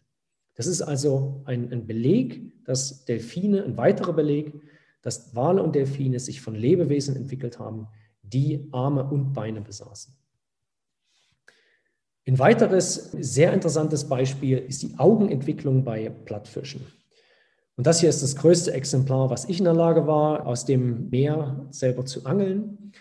[0.55, 4.53] Das ist also ein, ein Beleg, dass Delfine, ein weiterer Beleg,
[5.01, 7.87] dass Wale und Delfine sich von Lebewesen entwickelt haben,
[8.21, 10.13] die Arme und Beine besaßen.
[12.27, 16.85] Ein weiteres sehr interessantes Beispiel ist die Augenentwicklung bei Plattfischen.
[17.77, 21.09] Und das hier ist das größte Exemplar, was ich in der Lage war, aus dem
[21.09, 22.91] Meer selber zu angeln.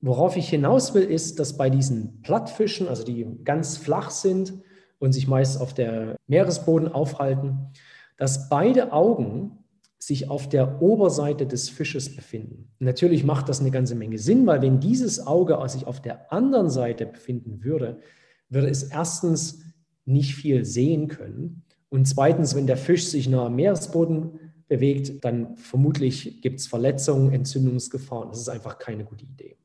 [0.00, 4.54] Worauf ich hinaus will, ist, dass bei diesen Plattfischen, also die ganz flach sind,
[4.98, 7.68] und sich meist auf der Meeresboden aufhalten,
[8.16, 9.58] dass beide Augen
[9.98, 12.70] sich auf der Oberseite des Fisches befinden.
[12.78, 16.70] natürlich macht das eine ganze Menge Sinn, weil wenn dieses Auge sich auf der anderen
[16.70, 18.00] Seite befinden würde,
[18.48, 19.60] würde es erstens
[20.04, 25.56] nicht viel sehen können und zweitens, wenn der Fisch sich nah am Meeresboden bewegt, dann
[25.56, 28.28] vermutlich gibt es Verletzungen, Entzündungsgefahren.
[28.28, 29.56] Das ist einfach keine gute Idee.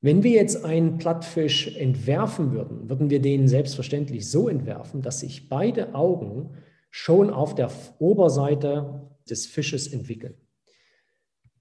[0.00, 5.48] Wenn wir jetzt einen Plattfisch entwerfen würden, würden wir den selbstverständlich so entwerfen, dass sich
[5.48, 6.54] beide Augen
[6.90, 10.34] schon auf der Oberseite des Fisches entwickeln.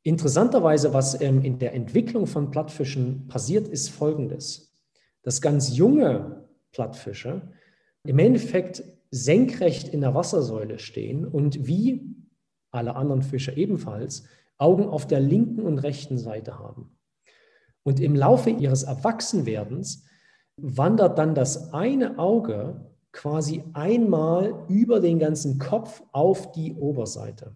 [0.02, 4.74] interessanterweise, was ähm, in der Entwicklung von Plattfischen passiert, ist Folgendes.
[5.24, 7.52] Dass ganz junge Plattfische
[8.10, 12.16] im Endeffekt senkrecht in der Wassersäule stehen und wie
[12.72, 14.24] alle anderen Fische ebenfalls
[14.58, 16.98] Augen auf der linken und rechten Seite haben.
[17.84, 20.08] Und im Laufe ihres Erwachsenwerdens
[20.58, 27.56] wandert dann das eine Auge quasi einmal über den ganzen Kopf auf die Oberseite.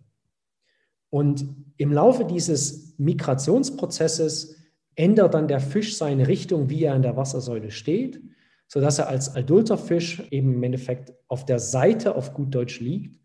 [1.10, 1.48] Und
[1.78, 4.56] im Laufe dieses Migrationsprozesses
[4.94, 8.22] ändert dann der Fisch seine Richtung, wie er in der Wassersäule steht,
[8.68, 13.20] sodass er als adulter Fisch eben im Endeffekt auf der Seite auf gut Deutsch liegt.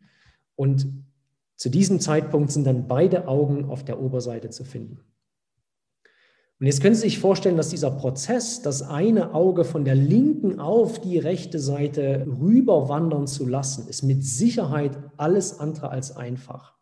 [0.56, 1.04] Und
[1.56, 5.00] zu diesem Zeitpunkt sind dann beide Augen auf der Oberseite zu finden.
[6.60, 10.58] Und jetzt können Sie sich vorstellen, dass dieser Prozess, das eine Auge von der linken
[10.58, 16.74] auf die rechte Seite rüberwandern zu lassen, ist mit Sicherheit alles andere als einfach.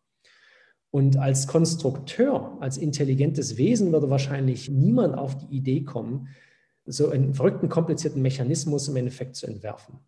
[0.91, 6.29] Und als Konstrukteur, als intelligentes Wesen würde wahrscheinlich niemand auf die Idee kommen,
[6.87, 9.99] so einen verrückten, komplizierten Mechanismus im Endeffekt zu entwerfen.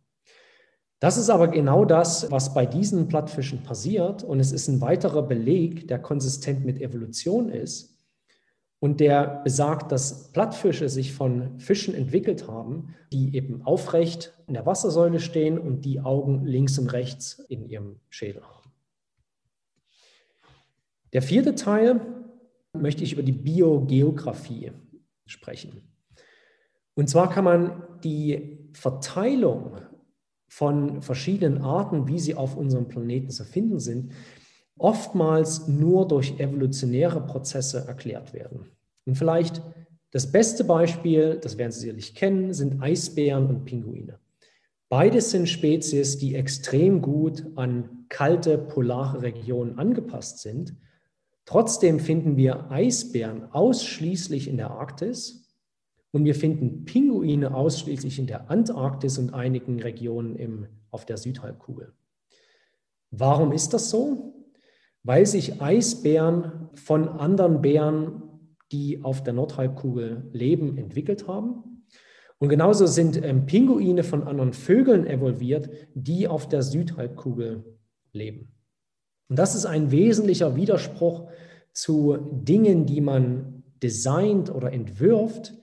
[1.01, 4.25] Das ist aber genau das, was bei diesen Plattfischen passiert.
[4.25, 7.99] Und es ist ein weiterer Beleg, der konsistent mit Evolution ist
[8.81, 14.67] und der besagt, dass Plattfische sich von Fischen entwickelt haben, die eben aufrecht in der
[14.67, 18.71] Wassersäule stehen und die Augen links und rechts in ihrem Schädel haben.
[21.13, 22.01] Der vierte Teil
[22.73, 24.73] möchte ich über die Biogeografie
[25.27, 25.83] sprechen.
[26.99, 29.77] Und zwar kann man die Verteilung
[30.49, 34.11] von verschiedenen Arten, wie sie auf unserem Planeten zu finden sind,
[34.77, 38.73] oftmals nur durch evolutionäre Prozesse erklärt werden.
[39.07, 39.63] Und vielleicht
[40.11, 44.19] das beste Beispiel, das werden Sie sicherlich kennen, sind Eisbären und Pinguine.
[44.89, 50.75] Beides sind Spezies, die extrem gut an kalte polare Regionen angepasst sind.
[51.45, 55.48] Trotzdem finden wir Eisbären ausschließlich in der Arktis
[56.13, 61.93] und wir finden Pinguine ausschließlich in der Antarktis und einigen Regionen im, auf der Südhalbkugel.
[63.11, 64.35] Warum ist das so?
[65.09, 68.23] weil sich Eisbären von anderen Bären,
[68.73, 71.87] die auf der Nordhalbkugel leben, entwickelt haben.
[72.39, 77.65] Und genauso sind ähm, Pinguine von anderen Vögeln evolviert, die auf der Südhalbkugel
[78.13, 78.53] leben.
[79.29, 81.31] Und das ist ein wesentlicher Widerspruch
[81.73, 85.55] zu Dingen, die man designt oder entwirft,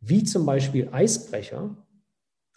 [0.00, 1.76] wie zum Beispiel Eisbrecher,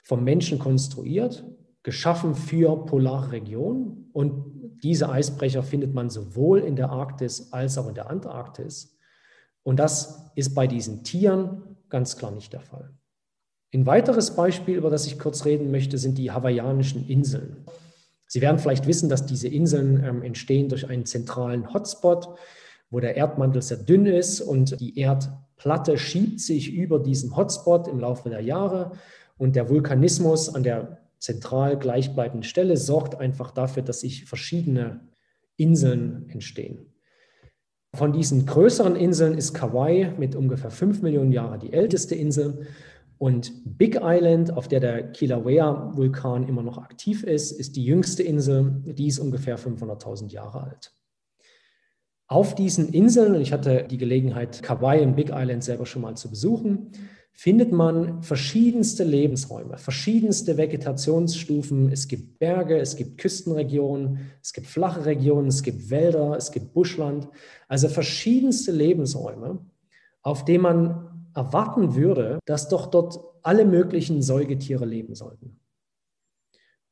[0.04, 1.46] vom Menschen konstruiert,
[1.84, 7.88] geschaffen für polare Regionen und diese Eisbrecher findet man sowohl in der Arktis als auch
[7.88, 8.98] in der Antarktis.
[9.64, 12.92] Und das ist bei diesen Tieren ganz klar nicht der Fall.
[13.74, 17.66] Ein weiteres Beispiel, über das ich kurz reden möchte, sind die hawaiianischen Inseln.
[18.28, 22.36] Sie werden vielleicht wissen, dass diese Inseln ähm, entstehen durch einen zentralen Hotspot,
[22.89, 24.98] wo der Erdmantel sehr dünn ist und die
[25.62, 28.93] Erdplatte schiebt sich über diesen Hotspot im Laufe der Jahre
[29.38, 35.01] und der Vulkanismus an der zentral gleichbleibenden Stelle sorgt einfach dafür, dass sich verschiedene
[35.57, 36.88] Inseln entstehen.
[37.93, 42.66] Von diesen größeren Inseln ist Kauai mit ungefähr 5 Millionen Jahren die älteste Insel.
[43.20, 48.82] Und Big Island, auf der der Kilauea-Vulkan immer noch aktiv ist, ist die jüngste Insel.
[48.84, 50.91] Die ist ungefähr 500.000 Jahre alt.
[52.32, 56.15] Auf diesen Inseln, und ich hatte die Gelegenheit, Kauai und Big Island selber schon mal
[56.15, 56.93] zu besuchen,
[57.34, 61.91] findet man verschiedenste Lebensräume, verschiedenste Vegetationsstufen.
[61.91, 66.73] Es gibt Berge, es gibt Küstenregionen, es gibt flache Regionen, es gibt Wälder, es gibt
[66.73, 67.27] Buschland.
[67.67, 69.65] Also verschiedenste Lebensräume,
[70.21, 75.59] auf denen man erwarten würde, dass doch dort alle möglichen Säugetiere leben sollten.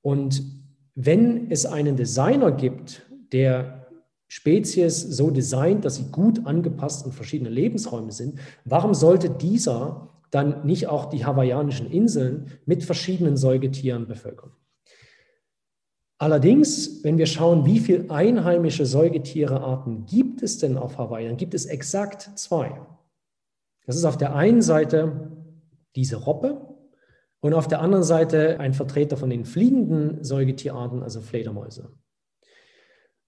[0.01, 0.43] Und
[0.95, 3.78] wenn es einen Designer gibt, der
[4.29, 10.65] Spezies so designt, dass sie gut angepasst an verschiedene Lebensräume sind, warum sollte dieser dann
[10.65, 14.51] nicht auch die hawaiianischen Inseln mit verschiedenen Säugetieren bevölkern.
[16.19, 21.53] Allerdings, wenn wir schauen, wie viele einheimische Säugetierearten gibt es denn auf Hawaii, dann gibt
[21.53, 22.79] es exakt zwei.
[23.87, 25.31] Das ist auf der einen Seite
[25.95, 26.61] diese Robbe
[27.39, 31.89] und auf der anderen Seite ein Vertreter von den fliegenden Säugetierarten, also Fledermäuse.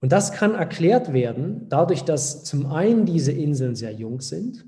[0.02, 4.66] Und das kann erklärt werden dadurch, dass zum einen diese Inseln sehr jung sind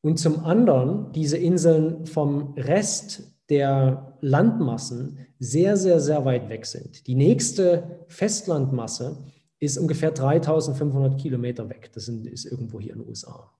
[0.00, 7.06] und zum anderen diese Inseln vom Rest der Landmassen sehr, sehr, sehr weit weg sind.
[7.08, 9.24] Die nächste Festlandmasse
[9.58, 11.90] ist ungefähr 3500 Kilometer weg.
[11.92, 13.52] Das ist irgendwo hier in den USA.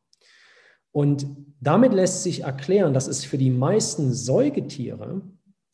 [0.92, 1.26] Und
[1.60, 5.22] damit lässt sich erklären, dass es für die meisten Säugetiere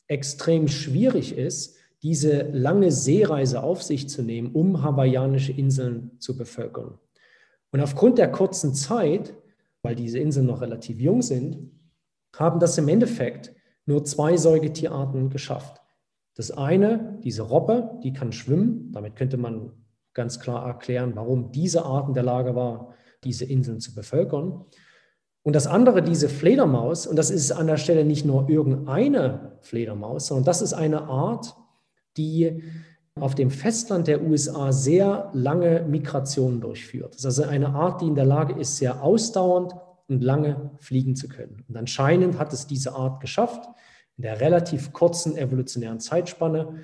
[0.09, 1.76] extrem schwierig ist,
[2.07, 7.01] diese lange Seereise auf sich zu nehmen, um hawaiianische Inseln zu bevölkern.
[7.73, 9.35] Und aufgrund der kurzen Zeit,
[9.83, 11.69] weil diese Inseln noch relativ jung sind,
[12.37, 13.53] haben das im Endeffekt
[13.87, 15.83] nur zwei Säugetierarten geschafft.
[16.37, 18.93] Das eine, diese Robbe, die kann schwimmen.
[18.93, 19.73] Damit könnte man
[20.15, 22.95] ganz klar erklären, warum diese Art in der Lage war,
[23.25, 24.65] diese Inseln zu bevölkern.
[25.43, 30.29] Und das andere, diese Fledermaus, und das ist an der Stelle nicht nur irgendeine Fledermaus,
[30.29, 31.57] sondern das ist eine Art,
[32.17, 32.63] die
[33.19, 37.15] auf dem Festland der USA sehr lange Migrationen durchführt.
[37.15, 39.73] Das ist also eine Art, die in der Lage ist, sehr ausdauernd
[40.09, 41.65] und lange fliegen zu können.
[41.69, 43.67] Und anscheinend hat es diese Art geschafft,
[44.19, 46.81] in der relativ kurzen evolutionären Zeitspanne,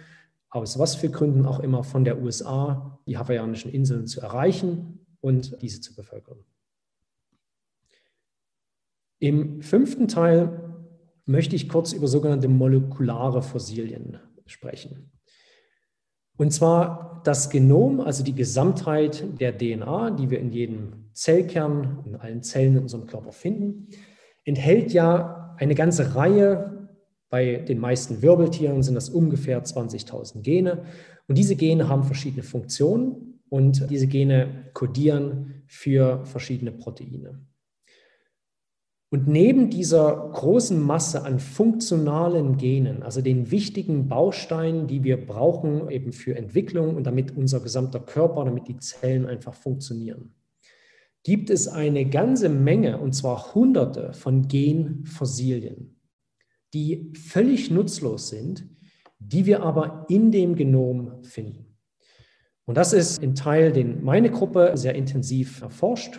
[0.49, 5.61] aus was für Gründen auch immer, von der USA die hawaiianischen Inseln zu erreichen und
[5.63, 6.39] diese zu bevölkern.
[9.19, 10.75] Im fünften Teil
[11.27, 15.13] möchte ich kurz über sogenannte molekulare Fossilien sprechen.
[16.37, 22.17] Und zwar das Genom, also die Gesamtheit der DNA, die wir in jedem Zellkern, in
[22.17, 23.89] allen Zellen in unserem Körper finden,
[24.45, 26.89] enthält ja eine ganze Reihe,
[27.33, 30.85] bei den meisten Wirbeltieren sind das ungefähr 20.000 Gene.
[31.29, 37.41] Und diese Gene haben verschiedene Funktionen und diese Gene kodieren für verschiedene Proteine.
[39.13, 45.91] Und neben dieser großen Masse an funktionalen Genen, also den wichtigen Bausteinen, die wir brauchen
[45.91, 50.33] eben für Entwicklung und damit unser gesamter Körper, damit die Zellen einfach funktionieren,
[51.25, 56.01] gibt es eine ganze Menge, und zwar hunderte von Genfossilien,
[56.73, 58.67] die völlig nutzlos sind,
[59.19, 61.77] die wir aber in dem Genom finden.
[62.65, 66.19] Und das ist ein Teil, den meine Gruppe sehr intensiv erforscht.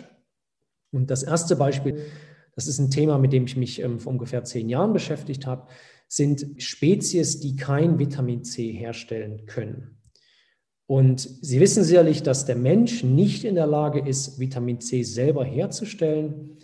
[0.92, 1.98] Und das erste Beispiel
[2.54, 5.66] das ist ein Thema, mit dem ich mich ähm, vor ungefähr zehn Jahren beschäftigt habe,
[6.08, 9.98] sind Spezies, die kein Vitamin C herstellen können.
[10.86, 15.44] Und Sie wissen sicherlich, dass der Mensch nicht in der Lage ist, Vitamin C selber
[15.44, 16.58] herzustellen.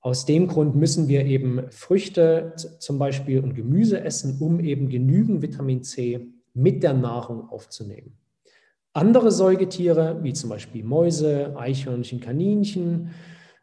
[0.00, 5.42] Aus dem Grund müssen wir eben Früchte zum Beispiel und Gemüse essen, um eben genügend
[5.42, 8.16] Vitamin C mit der Nahrung aufzunehmen.
[8.92, 13.10] Andere Säugetiere, wie zum Beispiel Mäuse, Eichhörnchen, Kaninchen,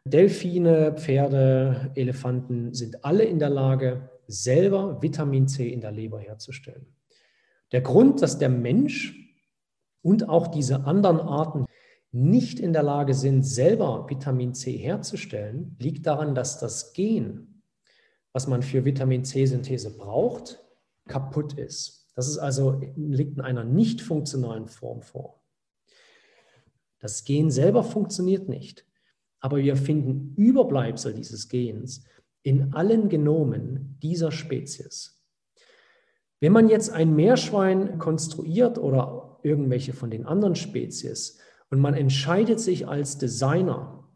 [0.06, 6.86] Delfine, Pferde, Elefanten sind alle in der Lage, selber Vitamin C in der Leber herzustellen.
[7.72, 9.18] Der Grund, dass der Mensch
[10.02, 11.64] und auch diese anderen Arten
[12.12, 17.62] nicht in der Lage sind, selber Vitamin C herzustellen, liegt daran, dass das Gen,
[18.32, 20.62] was man für Vitamin C-Synthese braucht,
[21.08, 22.08] kaputt ist.
[22.14, 25.40] Das ist also, liegt in einer nicht funktionalen Form vor.
[27.00, 28.84] Das Gen selber funktioniert nicht
[29.44, 32.02] aber wir finden Überbleibsel dieses Gens
[32.44, 35.22] in allen Genomen dieser Spezies.
[36.40, 42.58] Wenn man jetzt ein Meerschwein konstruiert oder irgendwelche von den anderen Spezies und man entscheidet
[42.58, 44.08] sich als Designer,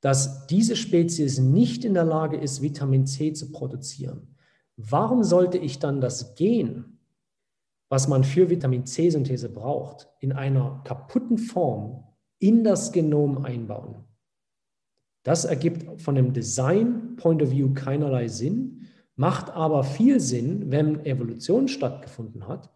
[0.00, 4.34] dass diese Spezies nicht in der Lage ist, Vitamin C zu produzieren,
[4.76, 6.98] warum sollte ich dann das Gen,
[7.88, 12.08] was man für Vitamin C-Synthese braucht, in einer kaputten Form
[12.40, 14.04] in das Genom einbauen?
[15.24, 21.66] Das ergibt von dem Design-Point of View keinerlei Sinn, macht aber viel Sinn, wenn Evolution
[21.66, 22.70] stattgefunden hat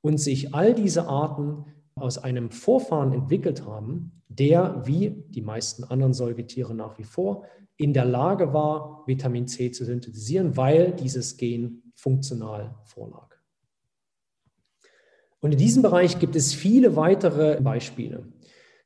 [0.00, 6.12] und sich all diese Arten aus einem Vorfahren entwickelt haben, der, wie die meisten anderen
[6.12, 7.44] Säugetiere nach wie vor,
[7.76, 13.34] in der Lage war, Vitamin C zu synthetisieren, weil dieses Gen funktional vorlag.
[15.40, 18.26] Und in diesem Bereich gibt es viele weitere Beispiele.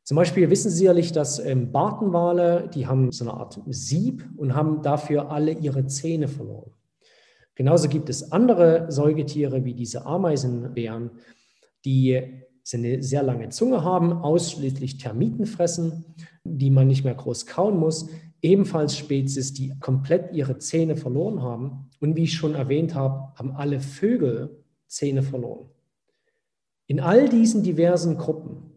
[0.09, 4.55] Zum Beispiel wissen Sie sicherlich, dass ähm, Bartenwale, die haben so eine Art Sieb und
[4.55, 6.71] haben dafür alle ihre Zähne verloren.
[7.55, 11.11] Genauso gibt es andere Säugetiere wie diese Ameisenbären,
[11.85, 12.23] die
[12.73, 16.07] eine sehr lange Zunge haben, ausschließlich Termiten fressen,
[16.43, 18.09] die man nicht mehr groß kauen muss.
[18.41, 21.91] Ebenfalls Spezies, die komplett ihre Zähne verloren haben.
[22.01, 25.69] Und wie ich schon erwähnt habe, haben alle Vögel Zähne verloren.
[26.87, 28.68] In all diesen diversen Gruppen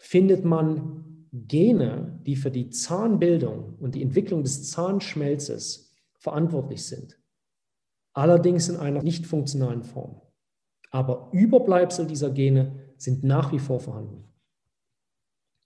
[0.00, 7.20] findet man Gene, die für die Zahnbildung und die Entwicklung des Zahnschmelzes verantwortlich sind.
[8.14, 10.22] Allerdings in einer nicht funktionalen Form.
[10.90, 14.24] Aber Überbleibsel dieser Gene sind nach wie vor vorhanden.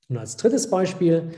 [0.09, 1.30] Und als drittes Beispiel,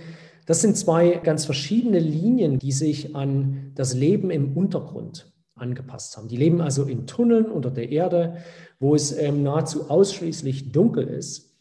[0.47, 6.28] das sind zwei ganz verschiedene Linien, die sich an das Leben im Untergrund angepasst haben.
[6.28, 8.38] Die leben also in Tunneln unter der Erde,
[8.80, 11.55] wo es ähm, nahezu ausschließlich dunkel ist.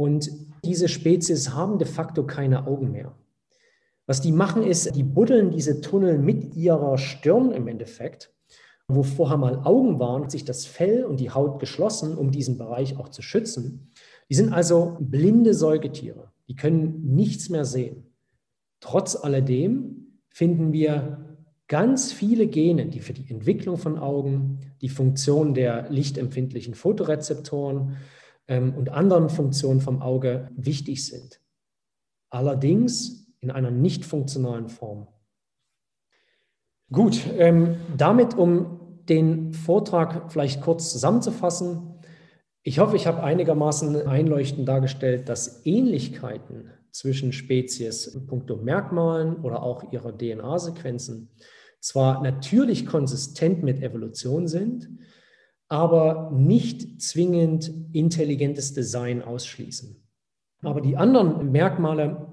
[0.00, 0.30] Und
[0.64, 3.14] diese Spezies haben de facto keine Augen mehr.
[4.06, 8.32] Was die machen ist, die buddeln diese Tunnel mit ihrer Stirn im Endeffekt,
[8.88, 12.56] wo vorher mal Augen waren, hat sich das Fell und die Haut geschlossen, um diesen
[12.56, 13.92] Bereich auch zu schützen.
[14.30, 16.32] Die sind also blinde Säugetiere.
[16.48, 18.06] Die können nichts mehr sehen.
[18.80, 21.36] Trotz alledem finden wir
[21.68, 27.98] ganz viele Gene, die für die Entwicklung von Augen, die Funktion der lichtempfindlichen Fotorezeptoren
[28.50, 31.40] ähm, und anderen Funktionen vom Auge wichtig sind.
[32.28, 35.06] Allerdings in einer nicht funktionalen Form.
[36.92, 41.94] Gut, ähm, damit um den Vortrag vielleicht kurz zusammenzufassen.
[42.62, 49.62] Ich hoffe, ich habe einigermaßen einleuchtend dargestellt, dass Ähnlichkeiten zwischen Spezies in puncto Merkmalen oder
[49.62, 51.30] auch ihrer DNA-Sequenzen
[51.80, 54.88] zwar natürlich konsistent mit Evolution sind,
[55.70, 59.96] aber nicht zwingend intelligentes Design ausschließen.
[60.62, 62.26] Aber die anderen Merkmale,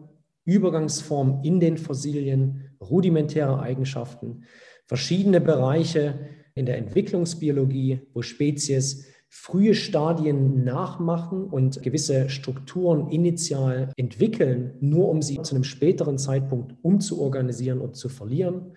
[0.43, 4.43] Übergangsformen in den Fossilien, rudimentäre Eigenschaften,
[4.87, 6.19] verschiedene Bereiche
[6.55, 15.21] in der Entwicklungsbiologie, wo Spezies frühe Stadien nachmachen und gewisse Strukturen initial entwickeln, nur um
[15.21, 18.73] sie zu einem späteren Zeitpunkt umzuorganisieren und zu verlieren.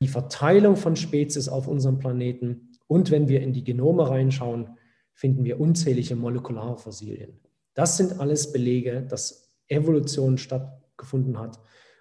[0.00, 4.76] Die Verteilung von Spezies auf unserem Planeten und wenn wir in die Genome reinschauen,
[5.12, 7.38] finden wir unzählige molekulare Fossilien.
[7.74, 11.60] Das sind alles Belege, dass Evolution stattgefunden hat.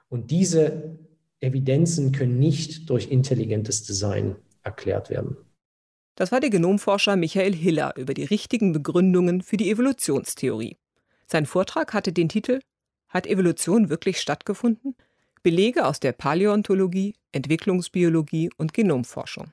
[0.09, 0.97] Und diese
[1.39, 5.37] Evidenzen können nicht durch intelligentes Design erklärt werden.
[6.15, 10.77] Das war der Genomforscher Michael Hiller über die richtigen Begründungen für die Evolutionstheorie.
[11.27, 12.61] Sein Vortrag hatte den Titel
[13.09, 14.95] Hat Evolution wirklich stattgefunden?
[15.43, 19.51] Belege aus der Paläontologie, Entwicklungsbiologie und Genomforschung.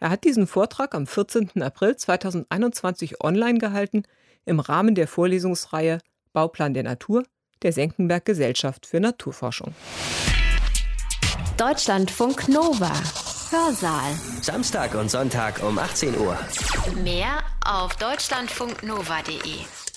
[0.00, 1.60] Er hat diesen Vortrag am 14.
[1.60, 4.04] April 2021 online gehalten
[4.44, 5.98] im Rahmen der Vorlesungsreihe
[6.32, 7.24] Bauplan der Natur
[7.62, 9.74] der Senckenberg Gesellschaft für Naturforschung.
[11.56, 12.92] Deutschlandfunk Nova
[13.50, 14.12] Hörsaal.
[14.42, 16.38] Samstag und Sonntag um 18 Uhr.
[17.02, 19.87] Mehr auf deutschlandfunknova.de.